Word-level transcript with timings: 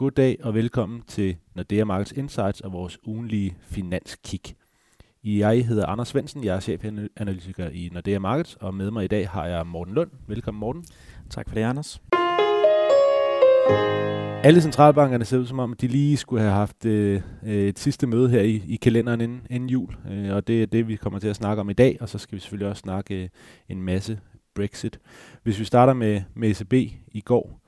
God 0.00 0.10
dag 0.10 0.36
og 0.42 0.54
velkommen 0.54 1.02
til 1.06 1.36
Nordea 1.54 1.84
Markets 1.84 2.12
Insights 2.12 2.60
og 2.60 2.72
vores 2.72 2.98
ugenlige 3.06 3.56
finanskig. 3.60 4.40
Jeg 5.24 5.66
hedder 5.66 5.86
Anders 5.86 6.08
Svensen, 6.08 6.44
jeg 6.44 6.56
er 6.56 6.60
chefanalytiker 6.60 7.68
i 7.68 7.90
Nordea 7.92 8.18
Markets, 8.18 8.56
og 8.60 8.74
med 8.74 8.90
mig 8.90 9.04
i 9.04 9.08
dag 9.08 9.28
har 9.28 9.46
jeg 9.46 9.66
Morten 9.66 9.94
Lund. 9.94 10.10
Velkommen 10.26 10.60
Morten. 10.60 10.84
Tak 11.30 11.48
for 11.48 11.54
det, 11.54 11.62
Anders. 11.62 12.02
Alle 14.44 14.60
centralbankerne 14.60 15.24
ser 15.24 15.38
ud 15.38 15.46
som 15.46 15.58
om, 15.58 15.72
de 15.80 15.86
lige 15.86 16.16
skulle 16.16 16.42
have 16.42 16.54
haft 16.54 16.84
øh, 16.84 17.22
et 17.44 17.78
sidste 17.78 18.06
møde 18.06 18.28
her 18.28 18.42
i, 18.42 18.62
i 18.66 18.76
kalenderen 18.76 19.20
inden, 19.20 19.40
inden 19.50 19.70
jul, 19.70 19.96
øh, 20.10 20.34
og 20.34 20.46
det 20.46 20.62
er 20.62 20.66
det, 20.66 20.88
vi 20.88 20.96
kommer 20.96 21.18
til 21.18 21.28
at 21.28 21.36
snakke 21.36 21.60
om 21.60 21.70
i 21.70 21.74
dag, 21.74 21.96
og 22.00 22.08
så 22.08 22.18
skal 22.18 22.36
vi 22.36 22.40
selvfølgelig 22.40 22.68
også 22.68 22.80
snakke 22.80 23.22
øh, 23.22 23.28
en 23.68 23.82
masse 23.82 24.20
Brexit. 24.54 25.00
Hvis 25.42 25.58
vi 25.60 25.64
starter 25.64 25.92
med, 25.92 26.22
med 26.34 26.50
ECB 26.50 26.72
i 27.12 27.20
går, 27.20 27.59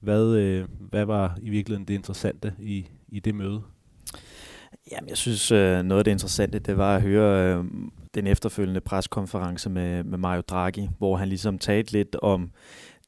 hvad, 0.00 0.36
øh, 0.36 0.68
hvad 0.80 1.04
var 1.04 1.38
i 1.42 1.50
virkeligheden 1.50 1.88
det 1.88 1.94
interessante 1.94 2.54
i, 2.58 2.86
i 3.08 3.20
det 3.20 3.34
møde? 3.34 3.62
Jamen, 4.92 5.08
jeg 5.08 5.16
synes, 5.16 5.52
øh, 5.52 5.82
noget 5.82 5.98
af 6.00 6.04
det 6.04 6.10
interessante, 6.10 6.58
det 6.58 6.76
var 6.76 6.96
at 6.96 7.02
høre 7.02 7.56
øh, 7.56 7.64
den 8.14 8.26
efterfølgende 8.26 8.80
preskonference 8.80 9.70
med, 9.70 10.04
med 10.04 10.18
Mario 10.18 10.40
Draghi, 10.40 10.88
hvor 10.98 11.16
han 11.16 11.28
ligesom 11.28 11.58
talte 11.58 11.92
lidt 11.92 12.16
om 12.22 12.50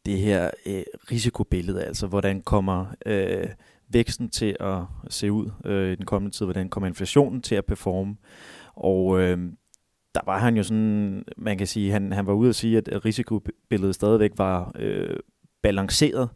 det 0.07 0.19
her 0.19 0.51
øh, 0.67 0.83
risikobillede, 1.11 1.85
altså 1.85 2.07
hvordan 2.07 2.41
kommer 2.41 2.87
øh, 3.07 3.49
væksten 3.89 4.29
til 4.29 4.57
at 4.61 4.79
se 5.09 5.33
ud 5.33 5.51
øh, 5.65 5.93
i 5.93 5.95
den 5.95 6.05
kommende 6.05 6.37
tid, 6.37 6.47
hvordan 6.47 6.69
kommer 6.69 6.87
inflationen 6.87 7.43
til 7.43 7.55
at 7.55 7.65
performe, 7.65 8.17
og 8.75 9.21
øh, 9.21 9.39
der 10.15 10.21
var 10.27 10.39
han 10.39 10.57
jo 10.57 10.63
sådan, 10.63 11.25
man 11.37 11.59
kan 11.59 11.67
sige, 11.67 11.93
han, 11.93 12.13
han 12.13 12.27
var 12.27 12.33
ude 12.33 12.49
at 12.49 12.55
sige, 12.55 12.79
at 12.79 13.05
risikobilledet 13.05 13.95
stadigvæk 13.95 14.33
var 14.37 14.73
øh, 14.79 15.17
balanceret, 15.63 16.29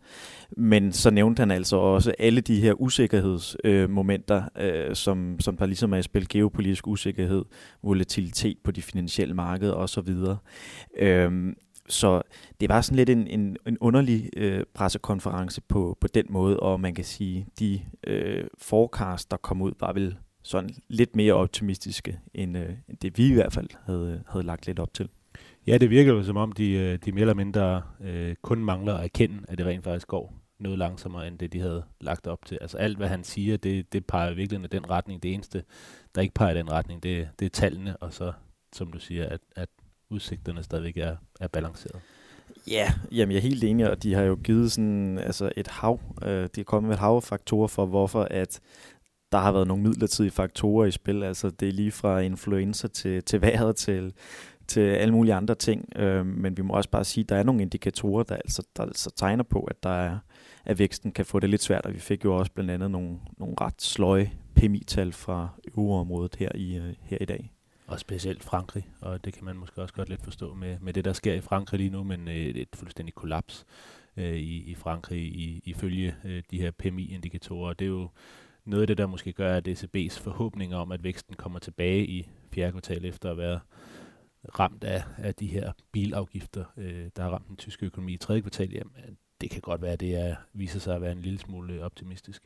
men 0.57 0.93
så 0.93 1.11
nævnte 1.11 1.41
han 1.41 1.51
altså 1.51 1.77
også 1.77 2.15
alle 2.19 2.41
de 2.41 2.61
her 2.61 2.81
usikkerhedsmomenter, 2.81 4.43
øh, 4.59 4.89
øh, 4.89 4.97
som, 4.97 5.41
som 5.41 5.57
der 5.57 5.67
ligesom 5.67 5.93
er 5.93 5.97
i 5.97 6.03
spil, 6.03 6.29
geopolitisk 6.29 6.87
usikkerhed, 6.87 7.45
volatilitet 7.83 8.59
på 8.65 8.71
de 8.71 8.83
finansielle 8.83 9.35
markeder 9.35 9.73
osv. 9.75 10.09
Øh, 10.99 11.53
så 11.89 12.23
det 12.61 12.69
var 12.69 12.81
sådan 12.81 12.97
lidt 12.97 13.11
en, 13.11 13.27
en, 13.27 13.57
en 13.67 13.79
underlig 13.81 14.31
øh, 14.37 14.65
pressekonference 14.75 15.61
på, 15.61 15.97
på 16.01 16.09
den 16.09 16.27
måde, 16.31 16.61
og 16.61 16.81
man 16.81 16.95
kan 16.95 17.05
sige, 17.05 17.47
de 17.59 17.81
øh, 18.07 18.45
forecast, 18.59 19.31
der 19.31 19.37
kom 19.37 19.63
ud, 19.63 19.73
var 19.81 19.93
vel 19.93 20.17
sådan 20.43 20.71
lidt 20.89 21.17
mere 21.17 21.33
optimistiske, 21.33 22.19
end, 22.35 22.59
øh, 22.59 22.69
end 22.89 22.99
det 23.03 23.19
vi 23.19 23.29
i 23.29 23.35
hvert 23.35 23.53
fald 23.53 23.69
havde, 23.87 24.23
havde 24.27 24.47
lagt 24.47 24.67
lidt 24.67 24.79
op 24.79 24.95
til. 24.95 25.09
Ja, 25.67 25.79
det 25.79 25.91
virker 25.91 26.13
jo 26.13 26.23
som 26.23 26.37
om, 26.37 26.53
de, 26.53 26.73
øh, 26.73 26.99
de 27.05 27.13
mere 27.13 27.21
eller 27.21 27.35
mindre 27.35 27.83
øh, 28.05 28.35
kun 28.43 28.65
mangler 28.65 28.95
at 28.95 29.05
erkende, 29.05 29.39
at 29.49 29.59
det 29.59 29.67
rent 29.67 29.85
faktisk 29.85 30.07
går 30.07 30.35
noget 30.59 30.79
langsommere, 30.79 31.29
end 31.29 31.39
det 31.39 31.53
de 31.53 31.61
havde 31.61 31.85
lagt 32.01 32.27
op 32.27 32.45
til. 32.47 32.59
Altså 32.61 32.79
alt, 32.79 32.97
hvad 32.97 33.09
han 33.09 33.25
siger, 33.25 33.57
det, 33.57 33.93
det 33.93 34.07
peger 34.07 34.35
virkelig 34.35 34.65
i 34.65 34.67
den 34.67 34.91
retning. 34.91 35.23
Det 35.23 35.35
eneste, 35.35 35.65
der 36.15 36.21
ikke 36.21 36.35
peger 36.35 36.55
i 36.55 36.59
den 36.59 36.73
retning, 36.73 37.03
det, 37.03 37.29
det 37.39 37.47
er 37.47 37.51
tallene, 37.51 37.97
og 37.97 38.13
så, 38.13 38.33
som 38.73 38.93
du 38.93 38.99
siger, 38.99 39.29
at, 39.29 39.41
at 39.57 39.69
udsigterne 40.11 40.63
stadigvæk 40.63 40.97
er, 40.97 41.17
er 41.41 41.49
balanceret. 41.49 42.01
Ja, 42.71 42.93
jamen 43.13 43.33
jeg 43.33 43.39
er 43.39 43.43
helt 43.43 43.65
enig, 43.65 43.91
og 43.91 44.03
de 44.03 44.15
har 44.15 44.23
jo 44.23 44.39
givet 44.45 44.73
sådan 44.73 45.19
altså 45.19 45.53
et 45.57 45.69
hav, 45.69 46.01
øh, 46.23 46.49
de 46.55 46.61
er 46.61 46.65
kommet 46.65 46.89
med 46.89 46.97
et 46.97 47.01
hav 47.01 47.17
af 47.17 47.23
faktorer 47.23 47.67
for, 47.67 47.87
hvorfor 47.87 48.23
at 48.31 48.61
der 49.33 49.39
har 49.39 49.53
været 49.53 49.67
nogle 49.67 49.83
midlertidige 49.83 50.31
faktorer 50.31 50.87
i 50.87 50.91
spil. 50.91 51.23
Altså 51.23 51.51
det 51.51 51.69
er 51.69 51.73
lige 51.73 51.93
fra 51.93 52.19
influenza 52.19 52.89
til, 52.89 53.23
til 53.23 53.41
vejret 53.41 53.77
til, 53.77 54.13
til 54.69 54.81
alle 54.81 55.15
mulige 55.15 55.35
andre 55.35 55.55
ting. 55.55 55.89
Øh, 55.97 56.27
men 56.27 56.57
vi 56.57 56.63
må 56.63 56.75
også 56.75 56.91
bare 56.91 57.05
sige, 57.05 57.23
at 57.23 57.29
der 57.29 57.37
er 57.37 57.43
nogle 57.43 57.63
indikatorer, 57.63 58.23
der 58.23 58.37
altså, 58.37 58.63
der 58.77 58.83
altså 58.83 59.11
tegner 59.17 59.45
på, 59.45 59.61
at 59.61 59.83
der 59.83 59.91
er, 59.91 60.19
at 60.65 60.79
væksten 60.79 61.13
kan 61.13 61.27
få 61.27 61.41
det 61.41 61.51
lidt 61.51 61.63
svært. 61.63 61.87
Og 61.87 61.95
vi 61.95 61.99
fik 61.99 62.25
jo 62.25 62.37
også 62.37 62.53
blandt 62.53 62.71
andet 62.71 62.91
nogle, 62.91 63.19
nogle 63.39 63.55
ret 63.61 63.83
sløje 63.83 64.31
PMI-tal 64.55 65.13
fra 65.13 65.49
euroområdet 65.69 66.37
her 66.37 66.51
i, 66.55 66.77
øh, 66.77 66.95
her 67.03 67.19
i 67.21 67.25
dag. 67.25 67.53
Og 67.87 68.01
specielt 68.01 68.45
Frankrig, 68.45 68.89
og 69.01 69.25
det 69.25 69.35
kan 69.35 69.45
man 69.45 69.57
måske 69.57 69.83
også 69.83 69.95
godt 69.95 70.09
lidt 70.09 70.23
forstå 70.25 70.55
med, 70.55 70.77
med 70.81 70.93
det, 70.93 71.05
der 71.05 71.13
sker 71.13 71.35
i 71.35 71.41
Frankrig 71.41 71.79
lige 71.79 71.91
nu, 71.91 72.03
men 72.03 72.29
øh, 72.29 72.35
et, 72.35 72.57
et 72.57 72.69
fuldstændig 72.75 73.15
kollaps 73.15 73.67
øh, 74.17 74.37
i, 74.37 74.71
i 74.71 74.75
Frankrig 74.75 75.21
i, 75.21 75.63
ifølge 75.65 76.15
øh, 76.25 76.43
de 76.51 76.61
her 76.61 76.71
PMI-indikatorer. 76.71 77.73
Det 77.73 77.85
er 77.85 77.89
jo 77.89 78.09
noget 78.65 78.83
af 78.83 78.87
det, 78.87 78.99
der 78.99 79.07
måske 79.07 79.33
gør, 79.33 79.57
at 79.57 79.69
ECB's 79.69 80.21
forhåbninger 80.21 80.77
om, 80.77 80.93
at 80.93 81.05
væksten 81.05 81.37
kommer 81.37 81.59
tilbage 81.59 82.07
i 82.07 82.29
fjerde 82.53 82.73
kvartal 82.73 83.05
efter 83.05 83.31
at 83.31 83.39
være 83.39 83.61
ramt 84.59 84.85
af, 84.85 85.03
af 85.19 85.35
de 85.35 85.47
her 85.47 85.73
bilafgifter, 85.93 86.65
øh, 86.77 87.07
der 87.17 87.23
har 87.23 87.31
ramt 87.31 87.49
den 87.49 87.57
tyske 87.57 87.87
økonomi 87.87 88.13
i 88.13 88.17
tredje 88.17 88.41
kvartal, 88.41 88.73
jamen, 88.73 88.93
det 89.41 89.51
kan 89.51 89.61
godt 89.61 89.83
være, 89.83 89.93
at 89.93 90.01
det 90.01 90.15
er, 90.15 90.35
viser 90.53 90.81
sig 90.81 90.95
at 90.95 91.03
være 91.03 91.13
en 91.13 91.23
lille 91.23 91.39
smule 91.39 91.75
øh, 91.75 91.81
optimistisk. 91.81 92.43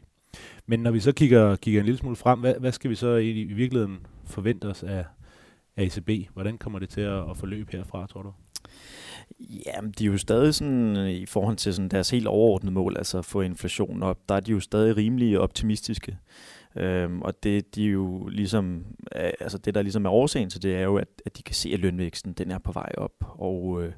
Men 0.67 0.81
når 0.81 0.91
vi 0.91 1.01
så 1.01 1.13
kigger, 1.13 1.57
kigger 1.57 1.81
en 1.81 1.87
lille 1.87 1.99
smule 1.99 2.17
frem, 2.17 2.41
hvad, 2.41 2.55
hvad 2.55 2.73
skal 2.73 2.91
vi 2.91 2.95
så 2.95 3.17
i, 3.17 3.31
i 3.31 3.53
virkeligheden 3.53 4.07
forvente 4.25 4.65
os 4.65 4.83
af, 4.83 5.05
af 5.77 5.85
ECB? 5.85 6.31
Hvordan 6.33 6.59
kommer 6.59 6.79
det 6.79 6.89
til 6.89 7.01
at, 7.01 7.31
at 7.31 7.37
forløbe 7.37 7.73
herfra, 7.73 8.07
tror 8.07 8.23
du? 8.23 8.33
Jamen, 9.67 9.91
de 9.99 10.05
er 10.05 10.09
jo 10.09 10.19
stadig 10.19 10.55
sådan, 10.55 10.97
øh, 10.97 11.11
i 11.11 11.27
forhold 11.27 11.57
til 11.57 11.75
sådan 11.75 11.89
deres 11.89 12.11
helt 12.11 12.27
overordnede 12.27 12.75
mål, 12.75 12.97
altså 12.97 13.19
at 13.19 13.25
få 13.25 13.41
inflationen 13.41 14.03
op, 14.03 14.19
der 14.29 14.35
er 14.35 14.41
de 14.41 14.51
jo 14.51 14.61
stadig 14.61 14.97
rimelig 14.97 15.39
optimistiske. 15.39 16.19
Øhm, 16.77 17.23
og 17.23 17.43
det, 17.43 17.75
de 17.75 17.87
er 17.87 17.91
jo 17.91 18.27
ligesom, 18.27 18.85
øh, 19.17 19.31
altså 19.41 19.59
det 19.59 19.75
der 19.75 19.83
ligesom 19.83 20.05
er 20.05 20.11
årsagen 20.11 20.51
til 20.51 20.63
det, 20.63 20.77
er 20.77 20.83
jo, 20.83 20.97
at, 20.97 21.09
at 21.27 21.37
de 21.37 21.43
kan 21.43 21.55
se, 21.55 21.71
at 21.73 21.81
lønvæksten 21.81 22.33
den 22.33 22.51
er 22.51 22.59
på 22.59 22.73
vej 22.73 22.93
op. 22.97 23.13
Og, 23.21 23.83
øh, 23.83 23.93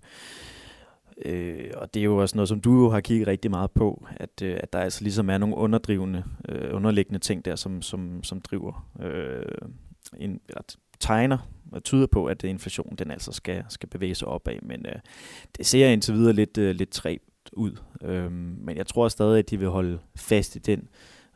øh, 1.24 1.70
og 1.76 1.94
det 1.94 2.00
er 2.00 2.04
jo 2.04 2.16
også 2.16 2.36
noget, 2.36 2.48
som 2.48 2.60
du 2.60 2.82
jo 2.82 2.90
har 2.90 3.00
kigget 3.00 3.28
rigtig 3.28 3.50
meget 3.50 3.70
på, 3.70 4.06
at, 4.16 4.42
øh, 4.42 4.56
at 4.62 4.72
der 4.72 4.78
altså 4.78 5.02
ligesom 5.02 5.30
er 5.30 5.38
nogle 5.38 5.56
underdrivende, 5.56 6.24
øh, 6.48 6.74
underliggende 6.74 7.18
ting 7.18 7.44
der, 7.44 7.56
som, 7.56 7.82
som, 7.82 8.22
som 8.22 8.40
driver 8.40 8.88
øh, 9.00 9.68
en, 10.16 10.40
eller 10.48 10.62
tegner 11.00 11.38
og 11.72 11.84
tyder 11.84 12.06
på, 12.06 12.26
at 12.26 12.42
inflationen 12.42 12.96
den 12.96 13.10
altså 13.10 13.32
skal, 13.32 13.64
skal 13.68 13.88
bevæge 13.88 14.14
sig 14.14 14.28
opad. 14.28 14.58
Men 14.62 14.86
øh, 14.86 15.00
det 15.56 15.66
ser 15.66 15.88
indtil 15.88 16.14
videre 16.14 16.32
lidt, 16.32 16.58
øh, 16.58 16.74
lidt 16.74 16.90
træbt 16.90 17.24
ud. 17.52 17.72
Øh, 18.02 18.32
men 18.32 18.76
jeg 18.76 18.86
tror 18.86 19.08
stadig, 19.08 19.38
at 19.38 19.50
de 19.50 19.58
vil 19.58 19.68
holde 19.68 19.98
fast 20.16 20.56
i 20.56 20.58
den 20.58 20.88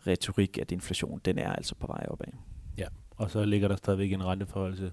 retorik, 0.06 0.59
at 0.59 0.72
inflation 0.72 1.21
den 1.25 1.39
er 1.39 1.53
altså 1.53 1.75
på 1.75 1.87
vej 1.87 2.06
opad. 2.09 2.33
Ja, 2.78 2.87
og 3.17 3.31
så 3.31 3.44
ligger 3.44 3.69
der 3.69 3.77
stadigvæk 3.77 4.12
en 4.12 4.25
renteforholdelse 4.25 4.93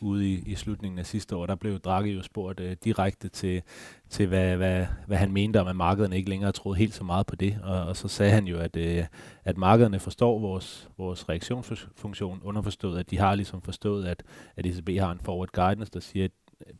ude 0.00 0.32
i, 0.32 0.42
i 0.46 0.54
slutningen 0.54 0.98
af 0.98 1.06
sidste 1.06 1.36
år, 1.36 1.46
der 1.46 1.54
blev 1.54 1.78
Draghi 1.78 2.10
jo 2.10 2.22
spurgt 2.22 2.60
øh, 2.60 2.76
direkte 2.84 3.28
til, 3.28 3.62
til 4.10 4.26
hvad, 4.26 4.56
hvad, 4.56 4.86
hvad 5.06 5.16
han 5.16 5.32
mente 5.32 5.60
om, 5.60 5.66
at 5.66 5.76
markederne 5.76 6.16
ikke 6.16 6.30
længere 6.30 6.52
troede 6.52 6.78
helt 6.78 6.94
så 6.94 7.04
meget 7.04 7.26
på 7.26 7.36
det. 7.36 7.58
Og, 7.62 7.86
og 7.86 7.96
så 7.96 8.08
sagde 8.08 8.32
han 8.32 8.46
jo, 8.46 8.58
at, 8.58 8.76
øh, 8.76 9.04
at 9.44 9.56
markederne 9.56 9.98
forstår 9.98 10.38
vores, 10.38 10.88
vores 10.98 11.28
reaktionsfunktion, 11.28 12.40
underforstået, 12.44 12.98
at 12.98 13.10
de 13.10 13.18
har 13.18 13.34
ligesom 13.34 13.62
forstået, 13.62 14.06
at, 14.06 14.22
at 14.56 14.66
ECB 14.66 14.88
har 14.88 15.12
en 15.12 15.20
forward 15.20 15.48
guidance, 15.52 15.92
der 15.92 16.00
siger, 16.00 16.24
at 16.24 16.30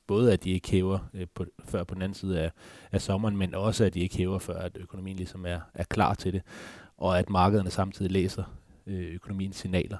både 0.06 0.32
at 0.32 0.44
de 0.44 0.50
ikke 0.50 0.70
hæver 0.70 0.98
øh, 1.14 1.26
på, 1.34 1.44
før 1.64 1.84
på 1.84 1.94
den 1.94 2.02
anden 2.02 2.14
side 2.14 2.40
af, 2.40 2.50
af 2.92 3.00
sommeren, 3.00 3.36
men 3.36 3.54
også 3.54 3.84
at 3.84 3.94
de 3.94 4.00
ikke 4.00 4.16
hæver 4.16 4.38
før, 4.38 4.58
at 4.58 4.76
økonomien 4.80 5.16
ligesom 5.16 5.46
er, 5.46 5.60
er 5.74 5.84
klar 5.84 6.14
til 6.14 6.32
det, 6.32 6.42
og 7.00 7.18
at 7.18 7.30
markederne 7.30 7.70
samtidig 7.70 8.12
læser 8.12 8.44
øh, 8.86 9.14
økonomiens 9.14 9.56
signaler. 9.56 9.98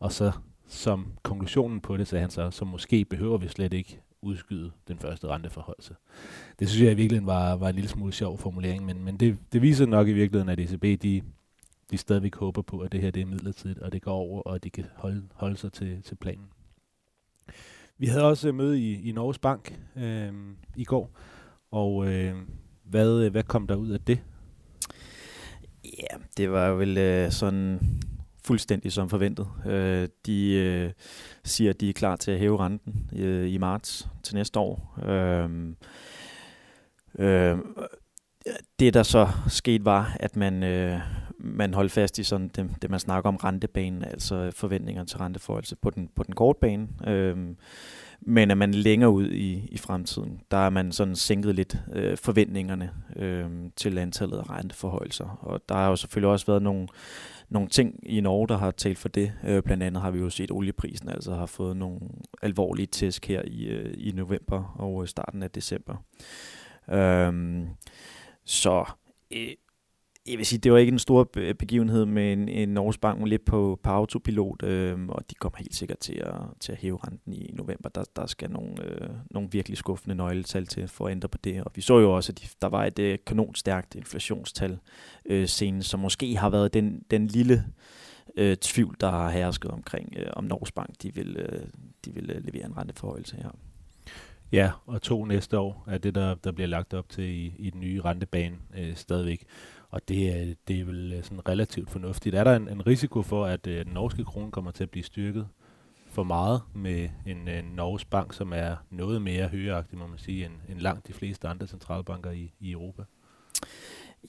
Og 0.00 0.12
så 0.12 0.32
som 0.66 1.06
konklusionen 1.22 1.80
på 1.80 1.96
det, 1.96 2.08
sagde 2.08 2.20
han 2.20 2.30
så, 2.30 2.50
så 2.50 2.64
måske 2.64 3.04
behøver 3.04 3.38
vi 3.38 3.48
slet 3.48 3.72
ikke 3.72 4.00
udskyde 4.22 4.70
den 4.88 4.98
første 4.98 5.28
renteforholdelse. 5.28 5.94
Det 6.58 6.68
synes 6.68 6.82
jeg 6.82 6.92
i 6.92 6.94
virkeligheden 6.94 7.26
var, 7.26 7.56
var 7.56 7.68
en 7.68 7.74
lille 7.74 7.88
smule 7.88 8.12
sjov 8.12 8.38
formulering, 8.38 8.84
men, 8.84 9.04
men 9.04 9.16
det, 9.16 9.38
det 9.52 9.62
viser 9.62 9.86
nok 9.86 10.08
i 10.08 10.12
virkeligheden, 10.12 10.48
at 10.48 10.60
ECB 10.60 11.02
de, 11.02 11.22
de 11.90 11.98
stadigvæk 11.98 12.36
håber 12.36 12.62
på, 12.62 12.78
at 12.78 12.92
det 12.92 13.00
her 13.00 13.10
det 13.10 13.22
er 13.22 13.26
midlertidigt, 13.26 13.78
og 13.78 13.92
det 13.92 14.02
går 14.02 14.12
over, 14.12 14.42
og 14.42 14.54
at 14.54 14.64
de 14.64 14.70
kan 14.70 14.84
holde, 14.96 15.22
holde 15.34 15.56
sig 15.56 15.72
til, 15.72 16.02
til 16.02 16.14
planen. 16.14 16.46
Vi 17.98 18.06
havde 18.06 18.24
også 18.24 18.48
øh, 18.48 18.54
møde 18.54 18.80
i, 18.80 19.08
i 19.08 19.12
Norges 19.12 19.38
Bank 19.38 19.78
øh, 19.96 20.32
i 20.76 20.84
går, 20.84 21.10
og 21.70 22.12
øh, 22.12 22.34
hvad, 22.84 23.24
øh, 23.24 23.30
hvad 23.30 23.42
kom 23.42 23.66
der 23.66 23.74
ud 23.74 23.90
af 23.90 24.00
det? 24.00 24.22
Ja, 25.84 26.16
det 26.36 26.52
var 26.52 26.70
vel 26.70 26.98
øh, 26.98 27.30
sådan 27.30 27.80
fuldstændig 28.44 28.92
som 28.92 29.08
forventet. 29.08 29.48
Øh, 29.66 30.08
de 30.26 30.52
øh, 30.52 30.90
siger, 31.44 31.70
at 31.70 31.80
de 31.80 31.88
er 31.88 31.92
klar 31.92 32.16
til 32.16 32.30
at 32.30 32.38
hæve 32.38 32.58
renten 32.58 33.10
øh, 33.16 33.52
i 33.52 33.58
marts 33.58 34.08
til 34.22 34.34
næste 34.34 34.58
år. 34.58 34.98
Øh, 35.06 35.50
øh, 37.18 37.58
det, 38.78 38.94
der 38.94 39.02
så 39.02 39.28
skete, 39.48 39.84
var, 39.84 40.16
at 40.20 40.36
man, 40.36 40.62
øh, 40.62 41.00
man 41.44 41.74
holdt 41.74 41.92
fast 41.92 42.18
i 42.18 42.24
sådan 42.24 42.48
det, 42.48 42.70
det, 42.82 42.90
man 42.90 43.00
snakker 43.00 43.28
om 43.28 43.36
rentebanen, 43.36 44.04
altså 44.04 44.50
forventninger 44.56 45.04
til 45.04 45.18
renteforholdelse 45.18 45.76
på 45.76 45.90
den, 45.90 46.08
på 46.16 46.22
den 46.22 46.34
korte 46.34 46.58
bane. 46.60 46.88
Øhm, 47.06 47.56
men 48.20 48.50
at 48.50 48.58
man 48.58 48.74
længere 48.74 49.10
ud 49.10 49.30
i, 49.30 49.68
i 49.70 49.78
fremtiden, 49.78 50.40
der 50.50 50.56
er 50.56 50.70
man 50.70 50.92
sådan 50.92 51.16
sænket 51.16 51.54
lidt 51.54 51.76
øh, 51.92 52.16
forventningerne 52.16 52.90
øh, 53.16 53.46
til 53.76 53.98
antallet 53.98 54.38
af 54.38 54.50
renteforholdelser. 54.50 55.38
Og 55.40 55.60
der 55.68 55.74
har 55.74 55.88
jo 55.88 55.96
selvfølgelig 55.96 56.30
også 56.30 56.46
været 56.46 56.62
nogle 56.62 56.88
nogle 57.48 57.68
ting 57.68 58.00
i 58.02 58.20
Norge, 58.20 58.48
der 58.48 58.56
har 58.56 58.70
talt 58.70 58.98
for 58.98 59.08
det. 59.08 59.32
Øh, 59.44 59.62
blandt 59.62 59.82
andet 59.82 60.02
har 60.02 60.10
vi 60.10 60.18
jo 60.18 60.30
set, 60.30 60.50
olieprisen 60.50 61.08
altså 61.08 61.34
har 61.34 61.46
fået 61.46 61.76
nogle 61.76 62.00
alvorlige 62.42 62.86
tæsk 62.86 63.26
her 63.26 63.42
i, 63.44 63.64
øh, 63.64 63.94
i 63.98 64.12
november 64.14 64.74
og 64.78 65.02
øh, 65.02 65.08
starten 65.08 65.42
af 65.42 65.50
december. 65.50 65.96
Øh, 66.90 67.62
så 68.44 68.84
øh, 69.30 69.48
jeg 70.26 70.38
vil 70.38 70.46
sige, 70.46 70.58
det 70.58 70.72
var 70.72 70.78
ikke 70.78 70.92
en 70.92 70.98
stor 70.98 71.24
begivenhed 71.58 72.04
med 72.04 72.32
en, 72.32 72.48
en 72.48 72.68
Norges 72.68 72.98
Bank 72.98 73.26
lidt 73.26 73.44
på, 73.44 73.80
på 73.82 73.90
autopilot, 73.90 74.62
øh, 74.62 74.98
og 75.08 75.30
de 75.30 75.34
kommer 75.34 75.58
helt 75.58 75.74
sikkert 75.74 75.98
til 75.98 76.14
at, 76.14 76.34
til 76.60 76.72
at 76.72 76.78
hæve 76.78 76.98
renten 77.06 77.32
i 77.32 77.50
november. 77.54 77.88
Der, 77.88 78.04
der 78.16 78.26
skal 78.26 78.50
nogle, 78.50 78.84
øh, 78.84 79.08
nogle 79.30 79.48
virkelig 79.52 79.78
skuffende 79.78 80.14
nøgletal 80.14 80.66
til 80.66 80.88
for 80.88 81.06
at 81.06 81.10
ændre 81.10 81.28
på 81.28 81.38
det. 81.44 81.64
Og 81.64 81.72
vi 81.74 81.80
så 81.80 81.98
jo 81.98 82.16
også, 82.16 82.32
at 82.32 82.56
der 82.62 82.68
var 82.68 82.84
et 82.84 82.98
øh, 82.98 83.18
kanonstærkt 83.26 83.94
inflationstal 83.94 84.78
øh, 85.24 85.48
senest, 85.48 85.88
som 85.88 86.00
måske 86.00 86.36
har 86.36 86.50
været 86.50 86.74
den, 86.74 87.02
den 87.10 87.26
lille 87.26 87.64
øh, 88.36 88.56
tvivl, 88.56 88.96
der 89.00 89.10
har 89.10 89.30
hersket 89.30 89.70
omkring, 89.70 90.14
øh, 90.16 90.26
om 90.32 90.44
Norges 90.44 90.72
Bank 90.72 91.02
de 91.02 91.14
vil, 91.14 91.36
øh, 91.36 91.66
de 92.04 92.14
vil 92.14 92.30
øh, 92.30 92.44
levere 92.44 92.66
en 92.66 92.76
renteforhøjelse 92.76 93.36
her. 93.36 93.50
Ja, 94.52 94.70
og 94.86 95.02
to 95.02 95.24
næste 95.24 95.58
år 95.58 95.84
er 95.86 95.98
det, 95.98 96.14
der, 96.14 96.34
der 96.34 96.52
bliver 96.52 96.68
lagt 96.68 96.94
op 96.94 97.08
til 97.08 97.24
i, 97.24 97.54
i 97.58 97.70
den 97.70 97.80
nye 97.80 98.00
rentebane 98.00 98.56
øh, 98.78 98.96
stadigvæk. 98.96 99.46
Og 99.92 100.08
det, 100.08 100.56
det 100.68 100.80
er 100.80 100.84
vel 100.84 101.12
øh, 101.12 101.22
sådan 101.22 101.48
relativt 101.48 101.90
fornuftigt. 101.90 102.34
Er 102.34 102.44
der 102.44 102.56
en, 102.56 102.68
en 102.68 102.86
risiko 102.86 103.22
for, 103.22 103.46
at 103.46 103.66
øh, 103.66 103.84
den 103.84 103.92
norske 103.92 104.24
krone 104.24 104.50
kommer 104.50 104.70
til 104.70 104.82
at 104.82 104.90
blive 104.90 105.04
styrket 105.04 105.48
for 106.06 106.22
meget 106.22 106.62
med 106.74 107.08
en, 107.26 107.48
øh, 107.48 107.64
Norges 107.76 108.04
bank, 108.04 108.32
som 108.32 108.52
er 108.52 108.76
noget 108.90 109.22
mere 109.22 109.48
højagtig, 109.48 109.98
må 109.98 110.06
man 110.06 110.18
sige, 110.18 110.44
end, 110.44 110.52
end 110.68 110.78
langt 110.78 111.08
de 111.08 111.12
fleste 111.12 111.48
andre 111.48 111.66
centralbanker 111.66 112.30
i, 112.30 112.52
i 112.60 112.72
Europa? 112.72 113.02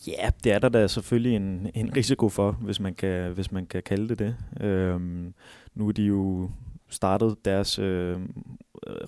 Ja, 0.07 0.29
det 0.43 0.51
er 0.51 0.59
der 0.59 0.69
da 0.69 0.87
selvfølgelig 0.87 1.35
en, 1.35 1.69
en 1.73 1.95
risiko 1.95 2.29
for, 2.29 2.51
hvis 2.51 2.79
man 2.79 2.95
kan, 2.95 3.31
hvis 3.33 3.51
man 3.51 3.65
kan 3.65 3.83
kalde 3.83 4.09
det 4.09 4.19
det. 4.19 4.35
Øhm, 4.65 5.33
nu 5.73 5.87
er 5.87 5.91
de 5.91 6.03
jo 6.03 6.49
startet 6.89 7.45
deres 7.45 7.79
øh, 7.79 8.19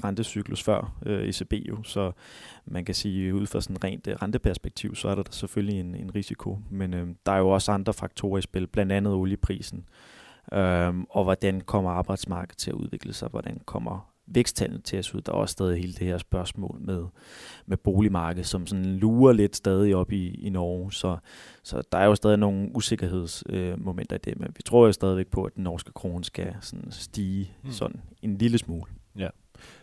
rentecyklus 0.03 0.63
før 0.63 0.93
øh, 1.05 1.29
ECB 1.29 1.53
jo, 1.53 1.83
så 1.83 2.11
man 2.65 2.85
kan 2.85 2.95
sige, 2.95 3.35
ud 3.35 3.45
fra 3.45 3.61
sådan 3.61 3.83
rent 3.83 4.07
øh, 4.07 4.15
renteperspektiv, 4.15 4.95
så 4.95 5.07
er 5.07 5.15
der, 5.15 5.23
der 5.23 5.31
selvfølgelig 5.31 5.79
en, 5.79 5.95
en 5.95 6.15
risiko, 6.15 6.59
men 6.69 6.93
øh, 6.93 7.07
der 7.25 7.31
er 7.31 7.37
jo 7.37 7.49
også 7.49 7.71
andre 7.71 7.93
faktorer 7.93 8.37
i 8.37 8.41
spil, 8.41 8.67
blandt 8.67 8.91
andet 8.91 9.13
olieprisen, 9.13 9.85
øh, 10.53 10.93
og 11.09 11.23
hvordan 11.23 11.61
kommer 11.61 11.91
arbejdsmarkedet 11.91 12.57
til 12.57 12.71
at 12.71 12.75
udvikle 12.75 13.13
sig, 13.13 13.29
hvordan 13.29 13.61
kommer 13.65 14.15
væksttallene 14.27 14.81
til 14.81 14.97
at 14.97 15.05
se 15.05 15.15
ud. 15.15 15.21
Der 15.21 15.31
er 15.31 15.35
også 15.35 15.51
stadig 15.51 15.81
hele 15.81 15.93
det 15.93 16.07
her 16.07 16.17
spørgsmål 16.17 16.77
med, 16.79 17.05
med 17.65 17.77
boligmarkedet, 17.77 18.47
som 18.47 18.67
sådan 18.67 18.85
lurer 18.85 19.33
lidt 19.33 19.55
stadig 19.55 19.95
op 19.95 20.11
i, 20.11 20.33
i 20.33 20.49
Norge. 20.49 20.93
Så, 20.93 21.17
så 21.63 21.81
der 21.91 21.97
er 21.97 22.05
jo 22.05 22.15
stadig 22.15 22.37
nogle 22.37 22.71
usikkerhedsmomenter 22.75 24.15
øh, 24.15 24.19
i 24.27 24.29
det, 24.29 24.39
men 24.39 24.49
vi 24.57 24.61
tror 24.63 24.85
jo 24.85 24.91
stadigvæk 24.91 25.27
på, 25.27 25.43
at 25.43 25.55
den 25.55 25.63
norske 25.63 25.91
krone 25.91 26.23
skal 26.23 26.55
sådan 26.61 26.91
stige 26.91 27.51
mm. 27.63 27.71
sådan 27.71 28.01
en 28.21 28.37
lille 28.37 28.57
smule. 28.57 28.91
Ja. 29.17 29.29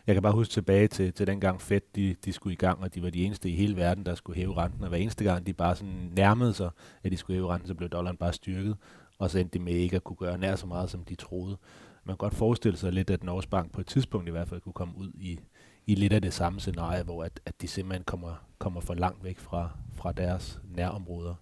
Jeg 0.06 0.14
kan 0.14 0.22
bare 0.22 0.32
huske 0.32 0.52
tilbage 0.52 0.88
til, 0.88 1.12
til 1.12 1.26
den 1.26 1.40
gang 1.40 1.60
Fed 1.60 1.80
de, 1.94 2.16
de 2.24 2.32
skulle 2.32 2.52
i 2.52 2.56
gang, 2.56 2.82
og 2.82 2.94
de 2.94 3.02
var 3.02 3.10
de 3.10 3.24
eneste 3.24 3.50
i 3.50 3.56
hele 3.56 3.76
verden, 3.76 4.06
der 4.06 4.14
skulle 4.14 4.36
hæve 4.36 4.56
renten. 4.56 4.82
Og 4.82 4.88
hver 4.88 4.98
eneste 4.98 5.24
gang 5.24 5.46
de 5.46 5.52
bare 5.52 5.76
sådan 5.76 6.12
nærmede 6.16 6.54
sig, 6.54 6.70
at 7.02 7.12
de 7.12 7.16
skulle 7.16 7.36
hæve 7.36 7.52
renten, 7.52 7.68
så 7.68 7.74
blev 7.74 7.88
dollaren 7.88 8.16
bare 8.16 8.32
styrket. 8.32 8.76
Og 9.18 9.30
så 9.30 9.38
endte 9.38 9.58
de 9.58 9.64
med 9.64 9.72
ikke 9.72 9.96
at 9.96 10.04
kunne 10.04 10.16
gøre 10.16 10.38
nær 10.38 10.56
så 10.56 10.66
meget, 10.66 10.90
som 10.90 11.04
de 11.04 11.14
troede 11.14 11.56
man 12.04 12.12
kan 12.12 12.18
godt 12.18 12.34
forestille 12.34 12.78
sig 12.78 12.92
lidt, 12.92 13.10
at 13.10 13.24
Norges 13.24 13.46
Bank 13.46 13.72
på 13.72 13.80
et 13.80 13.86
tidspunkt 13.86 14.28
i 14.28 14.30
hvert 14.30 14.48
fald 14.48 14.60
kunne 14.60 14.72
komme 14.72 14.94
ud 14.98 15.10
i, 15.14 15.38
i 15.86 15.94
lidt 15.94 16.12
af 16.12 16.22
det 16.22 16.32
samme 16.32 16.60
scenarie, 16.60 17.02
hvor 17.02 17.24
at, 17.24 17.40
at 17.46 17.62
de 17.62 17.68
simpelthen 17.68 18.04
kommer, 18.04 18.44
kommer 18.58 18.80
for 18.80 18.94
langt 18.94 19.24
væk 19.24 19.38
fra, 19.38 19.70
fra 19.94 20.12
deres 20.12 20.60
nærområder. 20.76 21.34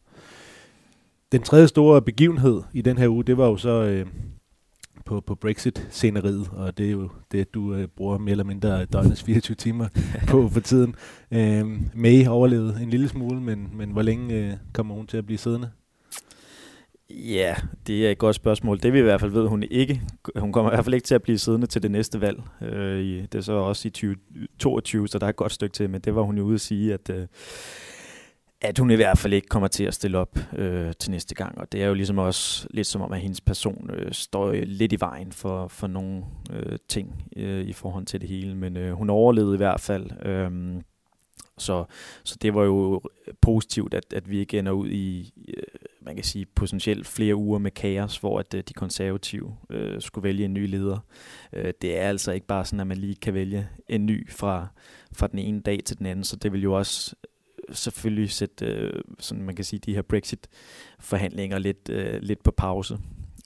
Den 1.33 1.43
tredje 1.43 1.69
store 1.69 2.03
begivenhed 2.03 2.63
i 2.73 2.83
den 2.83 2.99
her 2.99 3.09
uge, 3.09 3.25
det 3.25 3.37
var 3.37 3.47
jo 3.47 3.57
så 3.57 3.83
øh, 3.83 4.07
på, 5.05 5.21
på 5.21 5.35
Brexit-sceneriet, 5.35 6.51
og 6.53 6.79
det 6.79 6.87
er 6.87 6.91
jo 6.91 7.09
det, 7.33 7.55
du 7.55 7.75
øh, 7.75 7.87
bruger 7.87 8.19
mere 8.19 8.31
eller 8.31 8.45
mindre 8.45 8.85
døgnets 8.85 9.23
24 9.23 9.55
timer 9.55 9.89
på 10.29 10.49
for 10.55 10.61
tiden. 10.61 10.95
Øh, 11.31 11.67
May 11.95 12.27
overlevede 12.27 12.79
en 12.83 12.91
lille 12.91 13.09
smule, 13.09 13.41
men, 13.41 13.71
men 13.73 13.91
hvor 13.91 14.03
længe 14.03 14.35
øh, 14.35 14.53
kommer 14.73 14.95
hun 14.95 15.07
til 15.07 15.17
at 15.17 15.27
blive 15.27 15.39
siddende? 15.39 15.71
Ja, 17.11 17.55
det 17.87 18.07
er 18.07 18.11
et 18.11 18.19
godt 18.19 18.37
spørgsmål. 18.37 18.83
Det 18.83 18.93
vi 18.93 18.99
i 18.99 19.03
hvert 19.03 19.21
fald 19.21 19.31
ved, 19.31 19.49
hun 19.49 19.63
ikke. 19.71 20.03
Hun 20.37 20.53
kommer 20.53 20.71
i 20.71 20.75
hvert 20.75 20.85
fald 20.85 20.95
ikke 20.95 21.07
til 21.07 21.15
at 21.15 21.23
blive 21.23 21.39
siddende 21.39 21.67
til 21.67 21.83
det 21.83 21.91
næste 21.91 22.21
valg. 22.21 22.43
Øh, 22.63 23.23
det 23.23 23.35
er 23.35 23.41
så 23.41 23.53
også 23.53 23.89
i 23.89 23.91
2022, 23.91 25.09
så 25.09 25.19
der 25.19 25.27
er 25.27 25.31
et 25.31 25.37
godt 25.37 25.53
stykke 25.53 25.73
til, 25.73 25.91
men 25.91 26.01
det 26.01 26.15
var 26.15 26.23
hun 26.23 26.39
jo 26.39 26.45
ude 26.45 26.55
at 26.55 26.61
sige, 26.61 26.95
at, 26.95 27.11
øh, 27.11 27.27
at 28.61 28.79
hun 28.79 28.91
i 28.91 28.95
hvert 28.95 29.19
fald 29.19 29.33
ikke 29.33 29.49
kommer 29.49 29.69
til 29.69 29.85
at 29.85 29.95
stille 29.95 30.19
op 30.19 30.39
øh, 30.57 30.93
til 30.99 31.11
næste 31.11 31.35
gang. 31.35 31.59
Og 31.59 31.73
det 31.73 31.83
er 31.83 31.87
jo 31.87 31.95
ligesom 31.95 32.19
også 32.19 32.67
lidt 32.71 32.87
som 32.87 33.03
om, 33.03 33.13
at 33.13 33.21
hendes 33.21 33.41
person 33.41 33.91
øh, 33.91 34.13
står 34.13 34.53
lidt 34.53 34.93
i 34.93 35.01
vejen 35.01 35.33
for, 35.33 35.69
for 35.69 35.87
nogle 35.87 36.25
øh, 36.53 36.79
ting 36.89 37.25
øh, 37.37 37.65
i 37.65 37.73
forhold 37.73 38.07
til 38.07 38.21
det 38.21 38.29
hele. 38.29 38.55
Men 38.55 38.77
øh, 38.77 38.93
hun 38.93 39.11
overlevede 39.11 39.55
i 39.55 39.57
hvert 39.57 39.81
fald. 39.81 40.27
Øh, 40.27 40.81
så, 41.59 41.85
så 42.25 42.37
det 42.43 42.55
var 42.55 42.65
jo 42.65 43.03
positivt, 43.41 43.95
at, 43.95 44.13
at 44.13 44.31
vi 44.31 44.39
ikke 44.39 44.59
ender 44.59 44.73
ud 44.73 44.89
i, 44.89 45.33
øh, 45.49 45.63
man 46.03 46.15
kan 46.15 46.25
sige, 46.25 46.47
potentielt 46.47 47.07
flere 47.07 47.35
uger 47.35 47.59
med 47.59 47.71
kaos, 47.71 48.19
hvor 48.19 48.39
at 48.39 48.55
øh, 48.55 48.63
de 48.69 48.75
konservative 48.75 49.57
øh, 49.71 50.01
skulle 50.01 50.23
vælge 50.23 50.45
en 50.45 50.55
ny 50.55 50.67
leder. 50.67 50.99
Øh, 51.53 51.73
det 51.83 51.99
er 51.99 52.09
altså 52.09 52.33
ikke 52.33 52.47
bare 52.47 52.65
sådan, 52.65 52.81
at 52.81 52.87
man 52.87 52.97
lige 52.97 53.15
kan 53.15 53.35
vælge 53.35 53.69
en 53.89 54.07
ny 54.07 54.31
fra, 54.31 54.67
fra 55.13 55.27
den 55.27 55.39
ene 55.39 55.61
dag 55.61 55.81
til 55.85 55.99
den 55.99 56.07
anden, 56.07 56.25
så 56.25 56.37
det 56.37 56.53
vil 56.53 56.63
jo 56.63 56.73
også 56.73 57.15
selvfølgelig 57.73 58.31
sætte, 58.31 58.67
øh, 58.67 59.03
sådan 59.19 59.43
man 59.43 59.55
kan 59.55 59.65
sige, 59.65 59.81
de 59.81 59.95
her 59.95 60.03
Brexit-forhandlinger 60.03 61.59
lidt, 61.59 61.89
øh, 61.89 62.23
lidt 62.23 62.43
på 62.43 62.51
pause. 62.51 62.99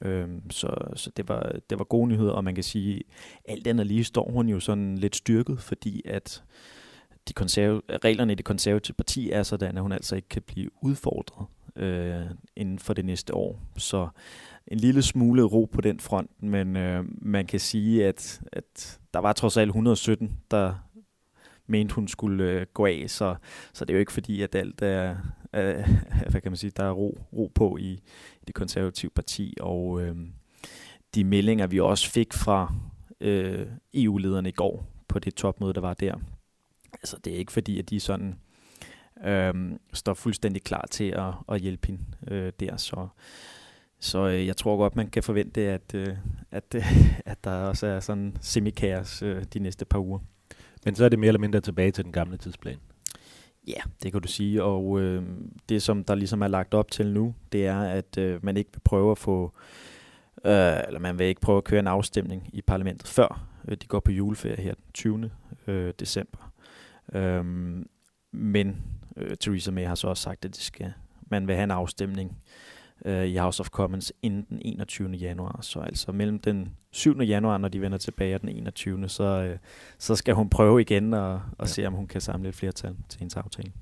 Øh, 0.05 0.29
så 0.51 0.75
så 0.97 1.11
det, 1.17 1.29
var, 1.29 1.53
det 1.71 1.79
var 1.79 1.85
gode 1.85 2.09
nyheder, 2.09 2.33
og 2.33 2.45
man 2.45 2.55
kan 2.55 2.65
sige, 2.65 3.03
alt 3.45 3.67
andet 3.67 3.87
lige 3.87 4.05
står 4.05 4.31
hun 4.31 4.49
jo 4.49 4.61
sådan 4.61 4.99
lidt 4.99 5.17
styrket, 5.17 5.61
fordi 5.61 6.03
at 6.05 6.43
de 7.29 7.33
konserv- 7.41 7.99
reglerne 8.05 8.33
i 8.33 8.37
det 8.37 8.45
konservative 8.45 8.95
parti 8.95 9.31
er 9.31 9.43
sådan, 9.43 9.77
at 9.77 9.83
hun 9.83 9.93
altså 9.93 10.17
ikke 10.17 10.29
kan 10.29 10.43
blive 10.43 10.71
udfordret 10.83 11.47
øh, 11.77 12.23
inden 12.57 12.79
for 12.79 12.95
det 12.95 13.05
næste 13.05 13.35
år. 13.35 13.61
Så 13.77 14.09
en 14.67 14.79
lille 14.79 15.03
smule 15.03 15.43
ro 15.43 15.65
på 15.73 15.81
den 15.81 16.01
front, 16.01 16.31
men 16.43 16.77
øh, 16.77 17.05
man 17.23 17.47
kan 17.47 17.61
sige, 17.61 18.07
at, 18.07 18.41
at 18.53 18.99
der 19.15 19.21
var 19.21 19.33
trods 19.33 19.57
alt 19.57 19.69
117, 19.69 20.37
der 20.51 20.75
mente, 21.67 21.95
hun 21.95 22.09
skulle 22.09 22.45
øh, 22.45 22.67
gå 22.75 22.87
af, 22.87 23.05
så, 23.09 23.37
så 23.73 23.85
det 23.85 23.91
er 23.91 23.95
jo 23.95 24.01
ikke 24.01 24.13
fordi, 24.13 24.43
at 24.43 24.55
alt 24.55 24.83
er, 24.83 25.17
øh, 25.55 25.89
hvad 26.31 26.41
kan 26.41 26.53
man 26.53 26.57
sige, 26.57 26.73
der 26.77 26.85
er 26.85 26.91
ro, 26.93 27.19
ro 27.33 27.53
på 27.55 27.77
i, 27.77 27.91
i 28.43 28.45
det 28.47 28.55
konservative 28.55 29.11
parti, 29.11 29.57
og 29.61 30.03
øh, 30.03 30.17
de 31.15 31.25
meldinger, 31.25 31.67
vi 31.67 31.81
også 31.81 32.11
fik 32.11 32.33
fra 32.33 32.75
øh, 33.21 33.67
EU-lederne 33.95 34.49
i 34.49 34.53
går 34.53 34.87
på 35.09 35.19
det 35.19 35.35
topmøde, 35.35 35.73
der 35.75 35.81
var 35.81 35.95
der, 35.95 36.15
altså 36.93 37.17
det 37.25 37.33
er 37.33 37.39
ikke 37.39 37.53
fordi, 37.53 37.79
at 37.79 37.91
de 37.91 38.01
sådan 38.01 38.39
øh, 39.25 39.55
står 39.93 40.15
fuldstændig 40.15 40.63
klar 40.63 40.87
til 40.91 41.11
at, 41.11 41.35
at 41.49 41.61
hjælpe 41.61 41.87
hende 41.87 42.03
øh, 42.29 42.53
der. 42.61 42.77
Så, 42.77 43.09
så 44.01 44.29
øh, 44.29 44.47
jeg 44.47 44.57
tror 44.57 44.77
godt, 44.77 44.97
man 44.97 45.11
kan 45.11 45.23
forvente, 45.23 45.61
at, 45.61 45.95
øh, 45.95 46.17
at, 46.51 46.75
øh, 46.75 47.07
at 47.33 47.45
der 47.45 47.51
også 47.51 47.87
er 47.87 48.01
sådan 48.01 48.37
semikaos 48.41 49.23
øh, 49.23 49.45
de 49.55 49.59
næste 49.59 49.85
par 49.85 49.99
uger. 49.99 50.19
Men 50.85 50.95
så 50.95 51.05
er 51.05 51.09
det 51.09 51.19
mere 51.19 51.29
eller 51.29 51.41
mindre 51.41 51.61
tilbage 51.61 51.91
til 51.91 52.05
den 52.05 52.13
gamle 52.13 52.37
tidsplan. 52.37 52.79
Ja, 53.67 53.81
det 54.03 54.13
kan 54.13 54.21
du 54.21 54.29
sige. 54.29 54.63
Og 54.63 55.01
øh, 55.01 55.23
det, 55.69 55.83
som 55.83 56.05
der 56.05 56.15
ligesom 56.15 56.43
er 56.43 56.49
lagt 56.49 56.75
op 56.75 56.91
til 56.91 57.07
nu, 57.07 57.35
det 57.53 57.67
er, 57.67 57.81
at 57.81 58.19
øh, 58.19 58.45
man 58.45 58.57
ikke 58.57 58.71
vil 58.73 58.81
prøve 58.85 59.11
at 59.11 59.19
få, 59.19 59.53
øh, 60.45 60.77
eller 60.87 60.99
man 60.99 61.19
vil 61.19 61.27
ikke 61.27 61.41
prøve 61.41 61.59
at 61.59 61.65
køre 61.65 61.81
en 61.81 61.87
afstemning 61.87 62.51
i 62.53 62.63
parlamentet 62.63 63.09
før 63.09 63.47
øh, 63.69 63.77
de 63.77 63.87
går 63.87 64.01
på 64.01 64.13
juleferie 64.13 64.63
her 64.63 64.75
den 64.75 64.85
20. 64.95 65.31
Øh, 65.67 65.93
december. 65.99 66.53
Øh, 67.15 67.45
men 68.33 68.83
Øh, 69.17 69.37
Theresa 69.37 69.71
May 69.71 69.87
har 69.87 69.95
så 69.95 70.09
også 70.09 70.23
sagt, 70.23 70.45
at 70.45 70.51
det 70.55 70.63
skal, 70.63 70.93
man 71.31 71.47
vil 71.47 71.55
have 71.55 71.65
en 71.65 71.71
afstemning 71.71 72.31
øh, 72.31 72.37
i 73.07 73.37
House 73.37 73.61
of 73.61 73.69
Commons 73.69 74.13
inden 74.23 74.47
den 74.51 74.59
21. 74.63 75.11
januar. 75.11 75.59
Så 75.63 75.81
altså 75.81 76.13
mellem 76.13 76.39
den 76.39 76.69
7. 76.93 77.21
januar, 77.21 77.59
når 77.59 77.69
de 77.69 77.81
vender 77.81 77.99
tilbage, 77.99 78.35
og 78.35 78.41
den 78.41 78.49
21. 78.49 79.09
så, 79.09 79.25
øh, 79.25 79.59
så 79.99 80.17
skal 80.17 80.35
hun 80.35 80.49
prøve 80.49 80.81
igen 80.81 81.15
og, 81.15 81.33
og 81.33 81.41
ja. 81.61 81.67
se, 81.67 81.87
om 81.87 81.93
hun 81.93 82.07
kan 82.07 82.21
samle 82.21 82.49
et 82.49 82.55
flertal 82.55 82.97
til 83.09 83.19
hendes 83.19 83.37
aftale. 83.37 83.73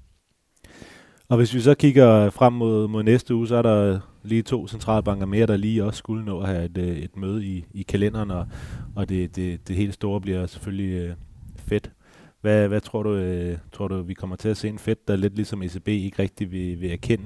Og 1.28 1.36
hvis 1.36 1.54
vi 1.54 1.60
så 1.60 1.74
kigger 1.74 2.30
frem 2.30 2.52
mod, 2.52 2.88
mod 2.88 3.02
næste 3.02 3.34
uge, 3.34 3.48
så 3.48 3.56
er 3.56 3.62
der 3.62 4.00
lige 4.22 4.42
to 4.42 4.68
centralbanker 4.68 5.26
mere, 5.26 5.46
der 5.46 5.56
lige 5.56 5.84
også 5.84 5.98
skulle 5.98 6.24
nå 6.24 6.40
at 6.40 6.48
have 6.48 6.64
et, 6.64 6.78
øh, 6.78 6.96
et 6.96 7.16
møde 7.16 7.44
i, 7.44 7.64
i 7.74 7.82
kalenderen, 7.82 8.30
og, 8.30 8.46
og 8.96 9.08
det, 9.08 9.36
det, 9.36 9.68
det 9.68 9.76
helt 9.76 9.94
store 9.94 10.20
bliver 10.20 10.46
selvfølgelig 10.46 11.08
øh, 11.08 11.14
fedt. 11.56 11.90
Hvad, 12.40 12.68
hvad 12.68 12.80
tror 12.80 13.02
du, 13.02 13.14
øh, 13.14 13.58
tror 13.72 13.88
du, 13.88 14.02
vi 14.02 14.14
kommer 14.14 14.36
til 14.36 14.48
at 14.48 14.56
se 14.56 14.68
en 14.68 14.78
Fed, 14.78 14.96
der 15.08 15.16
lidt 15.16 15.34
ligesom 15.34 15.62
ECB 15.62 15.88
ikke 15.88 16.22
rigtig 16.22 16.52
vil, 16.52 16.80
vil 16.80 16.92
erkende, 16.92 17.24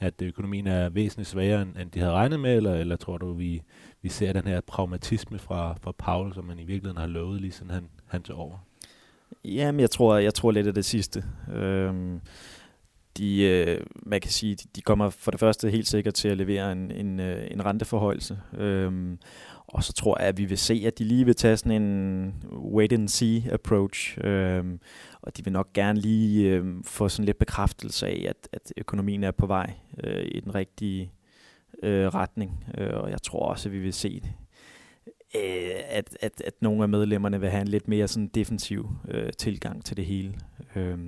at 0.00 0.22
økonomien 0.22 0.66
er 0.66 0.88
væsentligt 0.88 1.28
svagere, 1.28 1.62
end, 1.62 1.76
end 1.76 1.90
de 1.90 1.98
havde 1.98 2.12
regnet 2.12 2.40
med, 2.40 2.56
eller, 2.56 2.74
eller 2.74 2.96
tror 2.96 3.18
du, 3.18 3.32
vi, 3.32 3.62
vi 4.02 4.08
ser 4.08 4.32
den 4.32 4.46
her 4.46 4.60
pragmatisme 4.60 5.38
fra, 5.38 5.74
fra 5.82 5.92
Paul, 5.98 6.34
som 6.34 6.44
man 6.44 6.58
i 6.58 6.64
virkeligheden 6.64 7.00
har 7.00 7.06
lovet, 7.06 7.40
lige 7.40 7.52
sådan 7.52 7.70
han, 7.70 7.88
han 8.06 8.22
til 8.22 8.34
over? 8.34 8.58
Jamen, 9.44 9.80
jeg 9.80 9.90
tror, 9.90 10.16
jeg 10.16 10.34
tror 10.34 10.50
lidt 10.50 10.66
af 10.66 10.74
det 10.74 10.84
sidste. 10.84 11.24
Øhm, 11.52 12.20
de, 13.18 13.42
øh, 13.42 13.80
man 13.96 14.20
kan 14.20 14.30
sige, 14.30 14.56
de 14.76 14.82
kommer 14.82 15.10
for 15.10 15.30
det 15.30 15.40
første 15.40 15.70
helt 15.70 15.88
sikkert 15.88 16.14
til 16.14 16.28
at 16.28 16.36
levere 16.36 16.72
en, 16.72 16.90
en, 16.90 17.20
øh, 17.20 17.46
en 17.50 17.64
renteforhøjelse. 17.64 18.38
Øhm, 18.58 19.18
og 19.66 19.84
så 19.84 19.92
tror 19.92 20.18
jeg, 20.18 20.28
at 20.28 20.38
vi 20.38 20.44
vil 20.44 20.58
se, 20.58 20.82
at 20.86 20.98
de 20.98 21.04
lige 21.04 21.24
vil 21.24 21.34
tage 21.34 21.56
sådan 21.56 21.82
en 21.82 22.34
wait-and-see 22.52 23.52
approach. 23.52 24.18
Øhm, 24.24 24.80
og 25.26 25.36
de 25.36 25.44
vil 25.44 25.52
nok 25.52 25.72
gerne 25.72 26.00
lige 26.00 26.50
øh, 26.50 26.64
få 26.84 27.08
sådan 27.08 27.24
lidt 27.24 27.38
bekræftelse 27.38 28.06
af, 28.06 28.26
at, 28.28 28.48
at 28.52 28.72
økonomien 28.76 29.24
er 29.24 29.30
på 29.30 29.46
vej 29.46 29.72
øh, 30.04 30.28
i 30.32 30.40
den 30.40 30.54
rigtige 30.54 31.12
øh, 31.82 32.06
retning. 32.06 32.64
Øh, 32.78 32.90
og 32.94 33.10
jeg 33.10 33.22
tror 33.22 33.48
også, 33.48 33.68
at 33.68 33.72
vi 33.72 33.78
vil 33.78 33.92
se, 33.92 34.22
øh, 35.36 35.70
at, 35.88 36.16
at, 36.20 36.42
at 36.46 36.54
nogle 36.60 36.82
af 36.82 36.88
medlemmerne 36.88 37.40
vil 37.40 37.50
have 37.50 37.60
en 37.60 37.68
lidt 37.68 37.88
mere 37.88 38.08
sådan 38.08 38.28
defensiv 38.28 38.88
øh, 39.08 39.32
tilgang 39.32 39.84
til 39.84 39.96
det 39.96 40.06
hele. 40.06 40.34
Øh, 40.76 40.98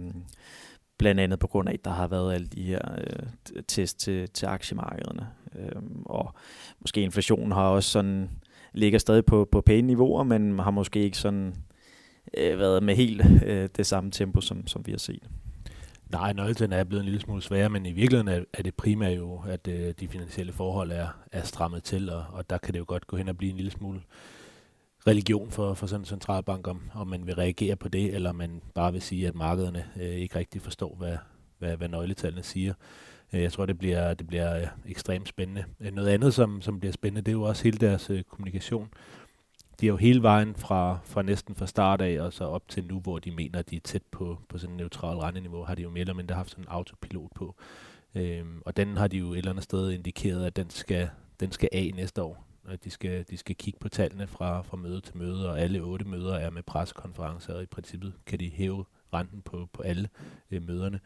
blandt 0.99 1.21
andet 1.21 1.39
på 1.39 1.47
grund 1.47 1.69
af, 1.69 1.73
at 1.73 1.85
der 1.85 1.91
har 1.91 2.07
været 2.07 2.35
alle 2.35 2.47
de 2.47 2.63
her 2.63 2.81
øh, 2.99 3.63
test 3.69 4.01
til, 4.01 4.29
til 4.31 4.47
aktiemarkederne. 4.47 5.29
Øh, 5.59 5.83
og 6.07 6.35
måske 6.81 7.01
inflationen 7.01 7.53
har 7.53 7.69
også 7.69 7.91
sådan 7.91 8.31
ligger 8.73 8.99
stadig 8.99 9.25
på, 9.25 9.49
på 9.53 9.61
pæne 9.61 9.87
niveauer, 9.87 10.23
men 10.23 10.59
har 10.59 10.71
måske 10.71 11.01
ikke 11.01 11.19
sådan 11.19 11.55
øh, 12.37 12.59
været 12.59 12.83
med 12.83 12.97
helt 12.97 13.23
øh, 13.45 13.69
det 13.77 13.87
samme 13.87 14.11
tempo, 14.11 14.41
som, 14.41 14.67
som 14.67 14.87
vi 14.87 14.91
har 14.91 14.99
set. 14.99 15.29
Nej, 16.11 16.33
nøgletiden 16.33 16.73
er 16.73 16.85
blevet 16.85 17.01
en 17.01 17.05
lille 17.05 17.21
smule 17.21 17.43
sværere, 17.43 17.71
men 17.71 17.87
i 17.87 17.93
virkeligheden 17.93 18.29
er, 18.29 18.45
er 18.53 18.63
det 18.63 18.75
primært 18.75 19.17
jo, 19.17 19.43
at 19.47 19.69
øh, 19.69 19.95
de 20.01 20.09
finansielle 20.09 20.53
forhold 20.53 20.93
er, 20.93 21.09
er 21.33 21.43
strammet 21.43 21.85
til, 21.85 22.11
og, 22.11 22.25
og 22.33 22.51
der 22.51 22.59
kan 22.59 22.75
det 22.75 22.79
jo 22.79 22.85
godt 22.89 23.07
gå 23.07 23.17
hen 23.17 23.29
og 23.29 23.37
blive 23.37 23.51
en 23.51 23.57
lille 23.57 23.71
smule 23.71 24.01
religion 25.07 25.51
for, 25.51 25.75
for 25.75 25.87
sådan 25.87 26.01
en 26.01 26.05
centralbank, 26.05 26.69
om, 26.69 26.91
om 26.95 27.09
man 27.09 27.27
vil 27.27 27.35
reagere 27.35 27.77
på 27.77 27.89
det, 27.89 28.15
eller 28.15 28.33
man 28.33 28.63
bare 28.75 28.93
vil 28.93 29.03
sige, 29.03 29.29
at 29.29 29.35
markederne 29.35 29.85
øh, 29.97 30.11
ikke 30.11 30.39
rigtig 30.39 30.63
forstår, 30.63 30.97
hvad, 30.99 31.17
hvad, 31.59 31.77
hvad 31.77 31.89
nøgletallene 31.89 32.43
siger. 32.43 32.75
Øh, 33.33 33.43
jeg 33.43 33.53
tror, 33.53 33.67
det 33.67 33.79
bliver, 33.79 34.15
det 34.15 34.27
bliver 34.27 34.61
øh, 34.61 34.67
ekstremt 34.87 35.29
spændende. 35.29 35.65
Øh, 35.81 35.93
noget 35.93 36.09
andet, 36.09 36.35
som, 36.35 36.63
som 36.63 36.81
bliver 36.81 36.93
spændende, 36.93 37.23
det 37.23 37.29
er 37.29 37.39
jo 37.39 37.43
også 37.43 37.65
hele 37.65 37.79
deres 37.79 38.11
øh, 38.11 38.23
kommunikation 38.23 38.89
de 39.81 39.87
er 39.87 39.89
jo 39.89 39.97
hele 39.97 40.23
vejen 40.23 40.55
fra, 40.55 40.99
fra 41.05 41.23
næsten 41.23 41.55
fra 41.55 41.67
start 41.67 42.01
af 42.01 42.21
og 42.21 42.33
så 42.33 42.45
op 42.45 42.69
til 42.69 42.85
nu, 42.85 43.01
hvor 43.01 43.19
de 43.19 43.31
mener, 43.31 43.59
at 43.59 43.71
de 43.71 43.77
er 43.77 43.81
tæt 43.81 44.03
på, 44.11 44.39
på 44.49 44.59
sådan 44.59 44.73
en 44.73 44.77
neutral 44.77 45.17
renteniveau, 45.17 45.65
har 45.65 45.75
de 45.75 45.83
jo 45.83 45.91
mere 45.91 46.01
eller 46.01 46.15
mindre 46.15 46.35
haft 46.35 46.51
sådan 46.51 46.65
en 46.65 46.69
autopilot 46.69 47.31
på. 47.35 47.55
Øhm, 48.15 48.63
og 48.67 48.77
den 48.77 48.97
har 48.97 49.09
de 49.09 49.19
jo 49.19 49.33
et 49.33 49.39
eller 49.39 49.51
andet 49.51 49.65
sted 49.65 49.91
indikeret, 49.91 50.47
at 50.47 50.57
den 50.57 50.71
skal, 50.71 51.09
den 51.41 51.53
skal 51.53 51.69
af 51.73 51.93
næste 51.95 52.23
år. 52.23 52.45
At 52.69 52.85
de 52.85 52.91
skal, 52.91 53.25
de 53.31 53.37
skal 53.37 53.57
kigge 53.57 53.79
på 53.79 53.89
tallene 53.89 54.27
fra, 54.27 54.63
fra 54.63 54.77
møde 54.77 55.01
til 55.01 55.17
møde, 55.17 55.51
og 55.51 55.61
alle 55.61 55.81
otte 55.81 56.05
møder 56.05 56.35
er 56.35 56.51
med 56.51 56.63
pressekonferencer, 56.63 57.55
og 57.55 57.63
i 57.63 57.67
princippet 57.67 58.13
kan 58.27 58.41
de 58.41 58.51
hæve 58.51 58.85
renten 59.15 59.43
på, 59.43 59.69
på 59.73 59.83
alle 59.83 60.09
øh, 60.51 60.63
møderne. 60.67 61.01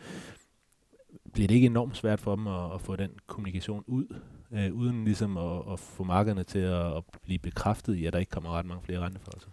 Bliver 1.33 1.49
det 1.49 1.55
ikke 1.55 1.67
enormt 1.67 1.97
svært 1.97 2.21
for 2.21 2.37
dem 2.37 2.47
at, 2.47 2.75
at 2.75 2.81
få 2.81 2.97
den 2.97 3.11
kommunikation 3.27 3.85
ud 3.87 4.07
øh, 4.53 4.75
uden 4.75 5.05
ligesom 5.05 5.37
at, 5.37 5.73
at 5.73 5.81
få 5.81 6.05
markederne 6.05 6.43
til 6.45 6.59
at, 6.59 6.97
at 6.97 7.05
blive 7.23 7.39
bekræftet 7.39 7.95
i, 7.95 8.07
at 8.07 8.13
der 8.13 8.19
ikke 8.19 8.31
kommer 8.31 8.51
ret 8.51 8.67
mange 8.67 8.83
flere 8.85 9.01
renteforholdelser. 9.01 9.49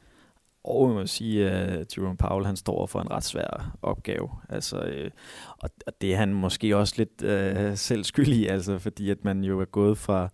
Og 0.63 0.87
man 0.87 0.95
må 0.95 1.05
sige, 1.05 1.49
at 1.49 1.97
Jerome 1.97 2.17
Powell 2.17 2.45
han 2.45 2.55
står 2.55 2.85
for 2.85 3.01
en 3.01 3.11
ret 3.11 3.23
svær 3.23 3.77
opgave. 3.81 4.29
Altså, 4.49 4.81
øh, 4.81 5.11
og, 5.59 5.69
det 6.01 6.13
er 6.13 6.17
han 6.17 6.33
måske 6.33 6.77
også 6.77 6.93
lidt 6.97 7.23
øh, 7.23 7.77
selv 7.77 8.03
skyldig, 8.03 8.49
altså, 8.49 8.79
fordi 8.79 9.09
at 9.09 9.23
man 9.23 9.43
jo 9.43 9.59
er 9.59 9.65
gået 9.65 9.97
fra 9.97 10.29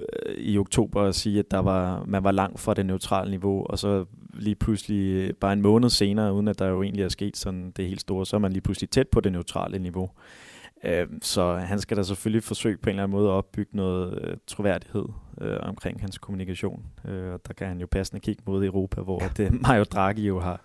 øh, 0.00 0.34
i 0.34 0.58
oktober 0.58 1.02
at 1.02 1.14
sige, 1.14 1.38
at 1.38 1.50
der 1.50 1.58
var, 1.58 2.04
man 2.04 2.24
var 2.24 2.30
langt 2.30 2.60
fra 2.60 2.74
det 2.74 2.86
neutrale 2.86 3.30
niveau, 3.30 3.66
og 3.66 3.78
så 3.78 4.04
lige 4.34 4.54
pludselig 4.54 5.12
øh, 5.12 5.34
bare 5.34 5.52
en 5.52 5.62
måned 5.62 5.90
senere, 5.90 6.34
uden 6.34 6.48
at 6.48 6.58
der 6.58 6.66
jo 6.66 6.82
egentlig 6.82 7.04
er 7.04 7.08
sket 7.08 7.36
sådan 7.36 7.70
det 7.70 7.88
helt 7.88 8.00
store, 8.00 8.26
så 8.26 8.36
er 8.36 8.40
man 8.40 8.52
lige 8.52 8.62
pludselig 8.62 8.90
tæt 8.90 9.08
på 9.08 9.20
det 9.20 9.32
neutrale 9.32 9.78
niveau. 9.78 10.04
Øh, 10.04 10.10
så 11.22 11.54
han 11.54 11.80
skal 11.80 11.96
da 11.96 12.02
selvfølgelig 12.02 12.42
forsøge 12.42 12.76
på 12.76 12.90
en 12.90 12.90
eller 12.90 13.02
anden 13.02 13.16
måde 13.16 13.28
at 13.28 13.32
opbygge 13.32 13.76
noget 13.76 14.18
øh, 14.22 14.36
troværdighed 14.46 15.04
øh, 15.40 15.56
omkring 15.60 16.00
hans 16.00 16.18
kommunikation. 16.18 16.84
Øh, 17.04 17.38
der 17.46 17.52
kan 17.56 17.66
han 17.66 17.80
jo 17.80 17.86
passende 17.90 18.20
kigge 18.20 18.42
mod 18.46 18.64
Europa, 18.64 19.00
hvor 19.00 19.18
det 19.36 19.52
Mario 19.62 19.84
Draghi 19.84 20.26
jo 20.26 20.40
har, 20.40 20.60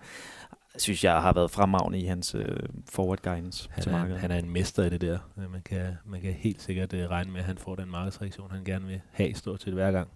synes 0.77 1.03
jeg 1.03 1.21
har 1.21 1.33
været 1.33 1.51
fremragende 1.51 2.00
i 2.00 2.05
hans 2.05 2.36
øh, 2.36 2.59
forward 2.89 3.21
guidance 3.21 3.69
han 3.71 3.83
til 3.83 3.91
markedet. 3.91 4.19
Han 4.19 4.31
er 4.31 4.38
en 4.38 4.50
mester 4.50 4.83
i 4.83 4.89
det 4.89 5.01
der. 5.01 5.19
Øh, 5.38 5.51
man 5.51 5.62
kan, 5.62 5.97
man 6.05 6.21
kan 6.21 6.33
helt 6.33 6.62
sikkert 6.62 6.93
øh, 6.93 7.09
regne 7.09 7.31
med, 7.31 7.39
at 7.39 7.45
han 7.45 7.57
får 7.57 7.75
den 7.75 7.91
markedsreaktion, 7.91 8.51
han 8.51 8.63
gerne 8.63 8.86
vil 8.86 9.01
have 9.12 9.33
stort 9.33 9.62
set 9.62 9.74
hver 9.74 9.91
gang. 9.91 10.09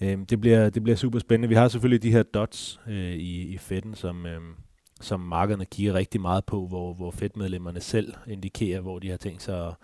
Øh, 0.00 0.18
det, 0.30 0.40
bliver, 0.40 0.70
det 0.70 0.82
bliver 0.82 0.96
super 0.96 1.18
spændende. 1.18 1.48
Vi 1.48 1.54
har 1.54 1.68
selvfølgelig 1.68 2.02
de 2.02 2.12
her 2.12 2.22
dots 2.22 2.80
øh, 2.86 3.12
i, 3.12 3.46
i 3.46 3.58
Fedden, 3.58 3.94
som... 3.94 4.26
Øh, 4.26 4.40
som 5.02 5.20
markederne 5.20 5.64
kigger 5.64 5.94
rigtig 5.94 6.20
meget 6.20 6.44
på, 6.44 6.66
hvor, 6.66 6.94
hvor 6.94 7.10
Fed-medlemmerne 7.10 7.80
selv 7.80 8.14
indikerer, 8.26 8.80
hvor 8.80 8.98
de 8.98 9.10
har 9.10 9.16
tænkt 9.16 9.42
sig 9.42 9.66
at, 9.66 9.74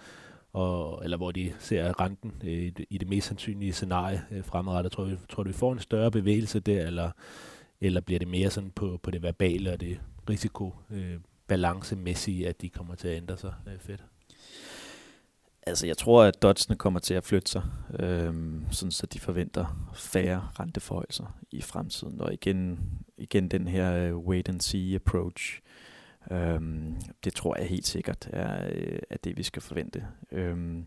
og, 0.52 1.04
eller 1.04 1.16
hvor 1.16 1.30
de 1.30 1.52
ser 1.58 2.00
renten 2.00 2.32
øh, 2.44 2.72
i 2.90 2.98
det 2.98 3.08
mest 3.08 3.26
sandsynlige 3.26 3.72
scenarie 3.72 4.22
øh, 4.30 4.44
fremadrettet. 4.44 4.92
Tror, 4.92 5.04
vi, 5.04 5.16
tror 5.28 5.42
du, 5.42 5.48
vi 5.48 5.54
får 5.54 5.72
en 5.72 5.78
større 5.78 6.10
bevægelse 6.10 6.60
der, 6.60 6.86
eller, 6.86 7.10
eller 7.80 8.00
bliver 8.00 8.18
det 8.18 8.28
mere 8.28 8.50
sådan 8.50 8.70
på, 8.70 9.00
på 9.02 9.10
det 9.10 9.22
verbale 9.22 9.72
og 9.72 9.80
det 9.80 10.00
risiko 10.30 10.74
øh, 10.90 11.16
balancemæssige, 11.46 12.48
at 12.48 12.62
de 12.62 12.68
kommer 12.68 12.94
til 12.94 13.08
at 13.08 13.16
ændre 13.16 13.36
sig 13.36 13.54
øh, 13.66 13.78
fedt? 13.78 14.04
Altså, 15.68 15.86
jeg 15.86 15.96
tror, 15.96 16.22
at 16.22 16.42
Dodgene 16.42 16.76
kommer 16.76 17.00
til 17.00 17.14
at 17.14 17.24
flytte 17.24 17.50
sig, 17.50 17.62
øhm, 17.98 18.64
sådan 18.70 18.90
så 18.90 19.06
de 19.06 19.20
forventer 19.20 19.90
færre 19.94 20.48
renteforhøjelser 20.60 21.38
i 21.50 21.62
fremtiden. 21.62 22.20
Og 22.20 22.32
igen, 22.32 22.80
igen 23.18 23.48
den 23.48 23.68
her 23.68 23.94
øh, 23.94 24.16
wait-and-see 24.16 24.94
approach, 24.94 25.60
øhm, 26.30 26.94
det 27.24 27.34
tror 27.34 27.56
jeg 27.58 27.66
helt 27.66 27.86
sikkert 27.86 28.28
er, 28.32 28.68
øh, 28.72 28.98
er 29.10 29.16
det, 29.24 29.36
vi 29.36 29.42
skal 29.42 29.62
forvente. 29.62 30.06
Øhm, 30.32 30.86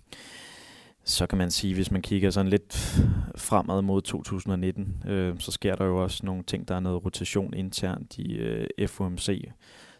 så 1.03 1.27
kan 1.27 1.37
man 1.37 1.51
sige, 1.51 1.73
hvis 1.73 1.91
man 1.91 2.01
kigger 2.01 2.29
sådan 2.29 2.49
lidt 2.49 3.01
fremad 3.35 3.81
mod 3.81 4.01
2019, 4.01 5.03
øh, 5.07 5.39
så 5.39 5.51
sker 5.51 5.75
der 5.75 5.85
jo 5.85 6.03
også 6.03 6.25
nogle 6.25 6.43
ting, 6.43 6.67
der 6.67 6.75
er 6.75 6.79
noget 6.79 7.05
rotation 7.05 7.53
internt 7.53 8.17
i 8.17 8.33
øh, 8.33 8.87
FOMC. 8.87 9.51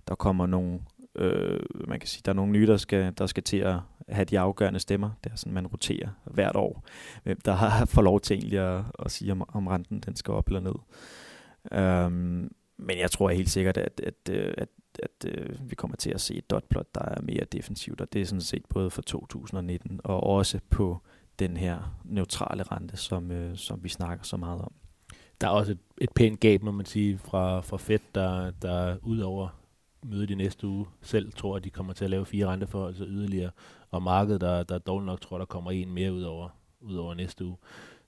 Der 0.08 0.16
kommer 0.16 0.46
nogle 0.46 0.80
øh, 1.15 1.60
man 1.88 2.00
kan 2.00 2.08
sige, 2.08 2.22
der 2.25 2.32
er 2.32 2.36
nogle 2.36 2.51
nye, 2.51 2.68
der 2.68 2.77
skal, 2.77 3.13
der 3.18 3.25
skal 3.25 3.44
til 3.44 3.58
at 3.58 3.75
have 4.10 4.25
de 4.25 4.39
afgørende 4.39 4.80
stemmer. 4.80 5.10
Det 5.24 5.32
er 5.32 5.36
sådan, 5.36 5.53
man 5.53 5.68
roterer 5.68 6.10
hvert 6.25 6.56
år, 6.56 6.86
hvem 7.24 7.39
der 7.46 7.53
har 7.53 7.86
får 7.96 8.01
lov 8.01 8.22
til 8.22 8.38
egentlig 8.38 8.60
at, 8.60 8.84
at 9.06 9.12
sige, 9.12 9.32
om, 9.32 9.44
om 9.53 9.68
renten 9.68 10.00
den 10.00 10.15
skal 10.15 10.34
op 10.34 10.48
eller 10.48 10.60
ned. 10.60 10.75
Øhm, 11.72 12.51
men 12.77 12.98
jeg 13.00 13.12
tror 13.12 13.30
helt 13.30 13.50
sikkert, 13.50 13.77
at, 13.77 14.01
at, 14.03 14.30
øh, 14.30 14.53
at, 14.58 14.70
at, 15.00 15.25
at 15.25 15.70
vi 15.70 15.75
kommer 15.75 15.98
til 15.98 16.12
at 16.12 16.22
se 16.22 16.36
et 16.36 16.50
dotplot, 16.50 16.96
der 16.96 17.01
er 17.01 17.22
mere 17.22 17.44
defensivt, 17.51 18.01
og 18.01 18.13
det 18.13 18.22
er 18.22 18.25
sådan 18.25 18.41
set 18.41 18.65
både 18.70 18.89
for 18.89 19.01
2019 19.01 20.01
og 20.03 20.24
også 20.24 20.60
på 20.70 21.01
den 21.39 21.58
her 21.58 22.00
neutrale 22.03 22.63
rente, 22.63 22.98
som, 22.98 23.32
øh, 23.32 23.58
som 23.58 23.84
vi 23.84 23.89
snakker 23.89 24.24
så 24.24 24.38
meget 24.38 24.62
om. 24.62 24.74
Der 25.41 25.48
er 25.48 25.51
også 25.51 25.72
et, 25.72 25.80
et 26.01 26.10
pænt 26.15 26.39
gab, 26.39 26.63
må 26.63 26.72
man 26.72 26.86
sige, 26.86 27.18
fra, 27.18 27.62
fra 27.62 27.77
Fed, 27.77 28.00
der, 28.15 28.51
der 28.51 28.98
ud 29.01 29.20
over 29.20 29.61
møde 30.05 30.31
i 30.31 30.36
næste 30.36 30.67
uge 30.67 30.86
selv 31.01 31.31
tror, 31.31 31.55
at 31.55 31.63
de 31.63 31.70
kommer 31.70 31.93
til 31.93 32.03
at 32.03 32.10
lave 32.10 32.25
fire 32.25 32.48
renteforhold 32.48 32.96
yderligere, 33.08 33.51
og 33.89 34.03
markedet, 34.03 34.41
der, 34.41 34.63
der 34.63 34.77
dog 34.77 35.03
nok 35.03 35.22
tror, 35.22 35.38
der 35.38 35.46
kommer 35.46 35.72
en 35.72 35.93
mere 35.93 36.13
ud 36.13 36.22
over, 36.22 36.50
ud 36.81 36.96
over 36.96 37.13
næste 37.13 37.46
uge. 37.46 37.58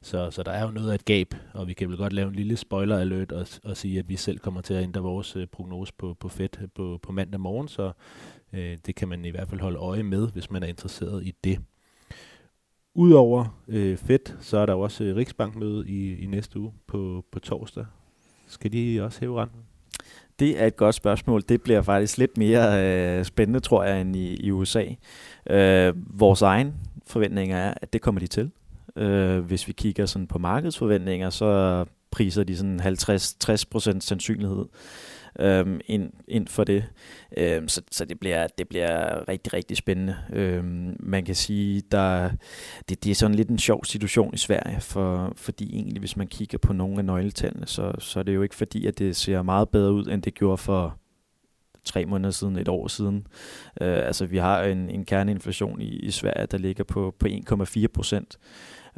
Så, 0.02 0.32
så 0.32 0.44
der 0.44 0.52
er 0.52 0.66
jo 0.66 0.72
noget 0.72 0.92
af 0.92 0.96
et 0.96 1.06
gab, 1.06 1.36
og 1.54 1.68
vi 1.68 1.74
kan 1.74 1.90
vel 1.90 1.98
godt 1.98 2.14
lave 2.14 2.28
en 2.28 2.36
lille 2.36 2.58
spoiler 2.58 2.98
alert 2.98 3.32
og, 3.32 3.48
og 3.64 3.78
sige, 3.78 4.00
at 4.00 4.10
vi 4.10 4.16
selv 4.16 4.40
kommer 4.40 4.62
til 4.62 4.74
at 4.74 4.84
ændre 4.84 5.02
vores 5.02 5.36
øh, 5.36 5.48
prognose 5.48 5.94
på, 5.98 6.14
på 6.14 6.30
Fed 6.30 6.62
øh, 6.62 6.68
på, 6.76 7.00
på 7.02 7.12
mandag 7.12 7.40
morgen, 7.40 7.68
så 7.68 7.92
øh, 8.54 8.78
det 8.86 8.96
kan 8.96 9.08
man 9.08 9.26
i 9.26 9.30
hvert 9.30 9.50
fald 9.50 9.62
holde 9.62 9.78
øje 9.78 10.04
med, 10.04 10.32
hvis 10.32 10.52
man 10.52 10.64
er 10.64 10.68
interesseret 10.68 11.26
i 11.26 11.34
det. 11.44 11.60
Udover 12.96 13.64
øh, 13.68 13.98
Fed, 13.98 14.20
så 14.40 14.58
er 14.58 14.66
der 14.66 14.74
jo 14.74 14.80
også 14.80 15.04
øh, 15.04 15.16
Riksbankmøde 15.16 15.90
i, 15.90 16.16
i 16.24 16.26
næste 16.26 16.60
uge 16.60 16.74
på, 16.88 17.26
på 17.32 17.40
torsdag. 17.40 17.86
Skal 18.48 18.74
de 18.74 19.02
også 19.02 19.20
hæve 19.20 19.42
renten? 19.42 19.60
Det 20.40 20.62
er 20.62 20.68
et 20.68 20.76
godt 20.76 20.96
spørgsmål. 20.96 21.44
Det 21.50 21.62
bliver 21.62 21.82
faktisk 21.82 22.18
lidt 22.18 22.38
mere 22.38 22.84
øh, 22.84 23.26
spændende, 23.26 23.60
tror 23.60 23.84
jeg, 23.84 24.02
end 24.02 24.16
i, 24.16 24.36
i 24.36 24.52
USA. 24.52 24.84
Øh, 25.50 25.94
vores 26.20 26.42
egen 26.42 26.74
forventninger 27.08 27.58
er, 27.58 27.74
at 27.82 27.94
det 27.94 28.02
kommer 28.02 28.20
de 28.20 28.28
til. 28.28 28.52
Øh, 28.96 29.40
hvis 29.40 29.68
vi 29.68 29.74
kigger 29.74 30.06
sådan 30.06 30.28
på 30.28 30.38
markedsforventninger, 30.38 31.30
så 31.30 31.86
priser 32.12 32.44
de 32.44 32.58
sådan 32.58 32.82
50-60% 32.82 34.00
sandsynlighed 34.00 34.66
øhm, 35.40 35.80
ind, 35.86 36.12
ind 36.28 36.48
for 36.48 36.64
det. 36.64 36.86
Øhm, 37.38 37.68
så 37.68 37.82
så 37.92 38.06
det, 38.06 38.20
bliver, 38.20 38.48
det 38.58 38.68
bliver 38.68 39.28
rigtig, 39.28 39.54
rigtig 39.54 39.78
spændende. 39.78 40.18
Øhm, 40.34 40.96
man 41.00 41.26
kan 41.26 41.36
sige, 41.36 41.82
der 41.92 42.30
det, 42.90 43.04
det 43.04 43.12
er 43.12 43.16
sådan 43.16 43.36
lidt 43.36 43.50
en 43.50 43.60
sjov 43.60 43.86
situation 43.86 44.34
i 44.34 44.38
Sverige, 44.38 44.82
for, 44.82 45.34
fordi 45.36 45.76
egentlig 45.76 46.00
hvis 46.00 46.18
man 46.18 46.28
kigger 46.28 46.58
på 46.58 46.74
nogle 46.74 46.98
af 46.98 47.06
nøgletallene, 47.06 47.68
så, 47.68 47.94
så 48.00 48.20
er 48.20 48.24
det 48.24 48.36
jo 48.36 48.42
ikke 48.42 48.56
fordi, 48.56 48.86
at 48.86 49.00
det 49.00 49.16
ser 49.16 49.42
meget 49.42 49.70
bedre 49.70 49.94
ud, 49.94 50.06
end 50.06 50.22
det 50.22 50.34
gjorde 50.34 50.58
for 50.58 50.98
tre 51.84 52.06
måneder 52.06 52.32
siden, 52.32 52.58
et 52.58 52.68
år 52.68 52.88
siden. 52.88 53.28
Øh, 53.82 53.98
altså 54.08 54.26
vi 54.26 54.38
har 54.38 54.64
en, 54.64 54.90
en 54.90 55.06
kerneinflation 55.06 55.82
i, 55.82 55.90
i 55.90 56.12
Sverige, 56.12 56.46
der 56.46 56.58
ligger 56.58 56.84
på, 56.84 57.16
på 57.20 57.28
1,4 57.28 57.88
procent. 57.88 58.38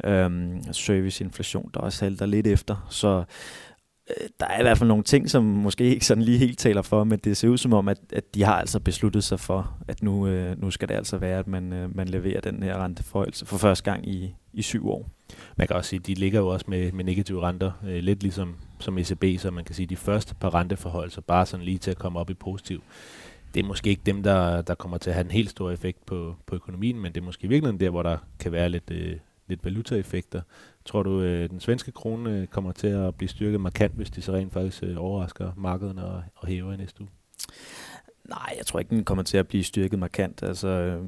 Øhm, 0.04 0.72
serviceinflation, 0.72 1.70
der 1.74 1.80
også 1.80 2.04
halter 2.04 2.26
lidt 2.26 2.46
efter. 2.46 2.86
Så 2.90 3.18
øh, 3.18 3.24
Øh, 4.10 4.28
der 4.40 4.46
er 4.46 4.58
i 4.58 4.62
hvert 4.62 4.78
fald 4.78 4.88
nogle 4.88 5.04
ting, 5.04 5.30
som 5.30 5.44
måske 5.44 5.84
ikke 5.84 6.06
sådan 6.06 6.22
lige 6.22 6.38
helt 6.38 6.58
taler 6.58 6.82
for, 6.82 7.04
men 7.04 7.18
det 7.18 7.36
ser 7.36 7.48
ud 7.48 7.58
som 7.58 7.72
om, 7.72 7.88
at, 7.88 7.98
at 8.12 8.34
de 8.34 8.42
har 8.42 8.54
altså 8.54 8.80
besluttet 8.80 9.24
sig 9.24 9.40
for, 9.40 9.76
at 9.88 10.02
nu, 10.02 10.26
øh, 10.26 10.60
nu 10.60 10.70
skal 10.70 10.88
det 10.88 10.94
altså 10.94 11.18
være, 11.18 11.38
at 11.38 11.46
man, 11.46 11.72
øh, 11.72 11.96
man 11.96 12.08
leverer 12.08 12.40
den 12.40 12.62
her 12.62 12.84
renteforhøjelse 12.84 13.46
for 13.46 13.58
første 13.58 13.90
gang 13.90 14.08
i, 14.08 14.34
i 14.52 14.62
syv 14.62 14.88
år. 14.88 15.10
Man 15.56 15.66
kan 15.66 15.76
også 15.76 15.88
sige, 15.88 16.00
at 16.00 16.06
de 16.06 16.14
ligger 16.14 16.40
jo 16.40 16.48
også 16.48 16.64
med, 16.68 16.92
med 16.92 17.04
negative 17.04 17.42
renter, 17.42 17.72
øh, 17.86 18.02
lidt 18.02 18.22
ligesom 18.22 18.56
som 18.78 18.98
ECB, 18.98 19.24
så 19.38 19.50
man 19.50 19.64
kan 19.64 19.74
sige, 19.74 19.84
at 19.84 19.90
de 19.90 19.96
første 19.96 20.34
par 20.34 20.54
renteforholdelser, 20.54 21.20
bare 21.20 21.46
sådan 21.46 21.64
lige 21.64 21.78
til 21.78 21.90
at 21.90 21.98
komme 21.98 22.18
op 22.18 22.30
i 22.30 22.34
positiv, 22.34 22.82
det 23.54 23.62
er 23.62 23.66
måske 23.66 23.90
ikke 23.90 24.02
dem, 24.06 24.22
der, 24.22 24.62
der 24.62 24.74
kommer 24.74 24.98
til 24.98 25.10
at 25.10 25.14
have 25.14 25.24
en 25.24 25.30
helt 25.30 25.50
stor 25.50 25.70
effekt 25.70 26.06
på, 26.06 26.36
på 26.46 26.54
økonomien, 26.54 27.00
men 27.00 27.12
det 27.12 27.20
er 27.20 27.24
måske 27.24 27.48
virkelig 27.48 27.80
der, 27.80 27.90
hvor 27.90 28.02
der 28.02 28.16
kan 28.38 28.52
være 28.52 28.68
lidt, 28.68 28.90
øh, 28.90 29.16
lidt 29.48 29.64
valutaeffekter. 29.64 30.40
Tror 30.86 31.02
du, 31.02 31.20
øh, 31.20 31.50
den 31.50 31.60
svenske 31.60 31.92
krone 31.92 32.30
øh, 32.30 32.46
kommer 32.46 32.72
til 32.72 32.86
at 32.86 33.14
blive 33.14 33.28
styrket 33.28 33.60
markant, 33.60 33.94
hvis 33.94 34.10
de 34.10 34.22
så 34.22 34.32
rent 34.32 34.52
faktisk 34.52 34.82
øh, 34.82 34.96
overrasker 34.98 35.52
markederne 35.56 36.04
og, 36.04 36.22
og 36.36 36.48
hæver 36.48 36.72
i 36.72 36.76
næste 36.76 37.00
uge? 37.00 37.10
Nej, 38.28 38.54
jeg 38.58 38.66
tror 38.66 38.78
ikke, 38.78 38.90
den 38.90 39.04
kommer 39.04 39.24
til 39.24 39.38
at 39.38 39.48
blive 39.48 39.64
styrket 39.64 39.98
markant. 39.98 40.42
Altså, 40.42 40.68
øh, 40.68 41.02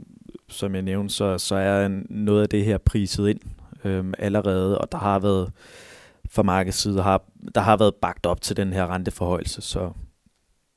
som 0.49 0.75
jeg 0.75 0.83
nævnte, 0.83 1.15
så, 1.15 1.39
så 1.39 1.55
er 1.55 2.03
noget 2.11 2.43
af 2.43 2.49
det 2.49 2.65
her 2.65 2.79
priset 2.79 3.29
ind 3.29 3.41
øh, 3.85 4.05
allerede, 4.19 4.79
og 4.79 4.93
der 4.93 4.99
har 4.99 5.19
været 5.19 5.53
fra 6.31 6.43
markedets 6.43 6.79
side, 6.79 7.03
har, 7.03 7.23
der 7.55 7.61
har 7.61 7.77
været 7.77 7.95
bagt 7.95 8.27
op 8.27 8.41
til 8.41 8.57
den 8.57 8.73
her 8.73 8.87
renteforhøjelse, 8.87 9.61
så 9.61 9.91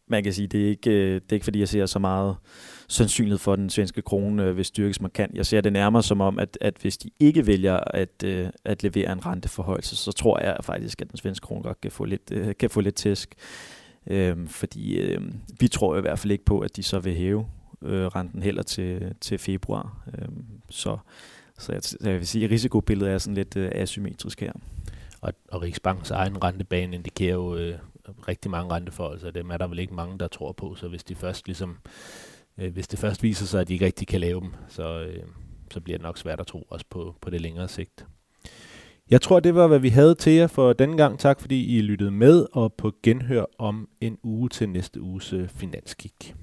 man 0.08 0.24
kan 0.24 0.34
sige, 0.34 0.48
det 0.48 0.64
er 0.64 0.70
ikke, 0.70 0.92
øh, 0.92 1.14
det 1.14 1.32
er 1.32 1.34
ikke 1.34 1.44
fordi, 1.44 1.60
jeg 1.60 1.70
ser 1.70 1.86
så 1.86 2.00
meget 2.00 2.36
sandsynlighed 2.92 3.38
for, 3.38 3.54
at 3.54 3.60
den 3.60 3.70
svenske 3.70 4.02
krone 4.02 4.44
øh, 4.44 4.58
vil 4.58 4.66
styrkes 4.66 5.02
markant. 5.02 5.36
Jeg 5.36 5.46
ser 5.46 5.62
det 5.62 5.74
nærmere 5.74 6.04
som 6.04 6.22
om, 6.22 6.40
at, 6.40 6.58
at 6.62 6.74
hvis 6.82 6.98
de 6.98 7.10
ikke 7.20 7.48
vælger 7.48 7.78
at, 7.78 8.24
øh, 8.24 8.50
at 8.66 8.84
levere 8.84 9.12
en 9.12 9.26
renteforhøjelse, 9.26 9.96
så 9.96 10.12
tror 10.12 10.40
jeg 10.40 10.58
faktisk, 10.62 11.02
at 11.02 11.10
den 11.10 11.18
svenske 11.18 11.44
krone 11.44 11.64
godt 11.64 11.82
kan 11.82 11.92
få 11.92 12.06
lidt, 12.06 12.32
øh, 12.32 12.56
kan 12.60 12.70
få 12.70 12.82
lidt 12.82 12.96
tæsk. 12.96 13.36
Øhm, 14.08 14.48
fordi 14.48 15.00
øh, 15.00 15.22
vi 15.60 15.68
tror 15.68 15.98
i 15.98 16.02
hvert 16.02 16.20
fald 16.20 16.32
ikke 16.32 16.46
på, 16.46 16.60
at 16.60 16.76
de 16.76 16.84
så 16.84 17.00
vil 17.00 17.16
hæve 17.16 17.46
øh, 17.82 18.06
renten 18.06 18.44
heller 18.44 18.64
til, 18.64 19.16
til 19.22 19.38
februar. 19.38 20.04
Øhm, 20.18 20.46
så 20.70 20.98
så 21.62 21.72
jeg, 21.72 21.82
jeg 22.08 22.20
vil 22.20 22.28
sige, 22.28 22.46
at 22.46 22.52
risikobilledet 22.52 23.14
er 23.14 23.18
sådan 23.18 23.36
lidt 23.36 23.58
øh, 23.58 23.72
asymmetrisk 23.76 24.42
her. 24.42 24.52
Og, 25.22 25.34
og 25.52 25.62
Riksbanks 25.62 26.12
egen 26.12 26.44
rentebane 26.44 26.96
indikerer 26.96 27.34
jo 27.34 27.56
øh, 27.56 27.78
rigtig 28.28 28.52
mange 28.52 28.72
renteforholdelser. 28.74 29.32
Dem 29.32 29.50
er 29.52 29.58
der 29.58 29.68
vel 29.68 29.80
ikke 29.80 29.94
mange, 29.94 30.20
der 30.20 30.28
tror 30.28 30.52
på. 30.52 30.76
Så 30.76 30.88
hvis 30.88 31.04
de 31.04 31.16
først 31.16 31.48
ligesom, 31.48 31.78
øh, 32.62 32.74
hvis 32.74 32.88
det 32.88 33.00
først 33.00 33.24
viser 33.24 33.46
sig, 33.46 33.62
at 33.62 33.68
de 33.68 33.74
ikke 33.74 33.86
rigtig 33.86 34.08
kan 34.08 34.20
lave 34.20 34.42
dem, 34.42 34.54
så, 34.68 35.02
øh, 35.02 35.24
så 35.72 35.82
bliver 35.82 35.98
det 35.98 36.04
nok 36.04 36.18
svært 36.18 36.40
at 36.40 36.48
tro 36.48 36.68
også 36.70 36.86
på, 36.90 37.16
på 37.22 37.30
det 37.30 37.42
længere 37.42 37.68
sigt. 37.68 38.06
Jeg 39.10 39.22
tror, 39.22 39.40
det 39.40 39.56
var, 39.56 39.68
hvad 39.68 39.80
vi 39.80 39.90
havde 39.90 40.16
til 40.16 40.34
jer 40.34 40.48
for 40.48 40.74
denne 40.74 40.98
gang. 40.98 41.20
Tak 41.20 41.42
fordi 41.42 41.78
I 41.78 41.82
lyttede 41.82 42.12
med, 42.12 42.46
og 42.52 42.74
på 42.74 42.92
genhør 43.04 43.46
om 43.58 43.90
en 44.02 44.18
uge 44.24 44.50
til 44.50 44.70
næste 44.70 45.02
uges 45.02 45.34
øh, 45.34 45.50
finanskik. 45.50 46.36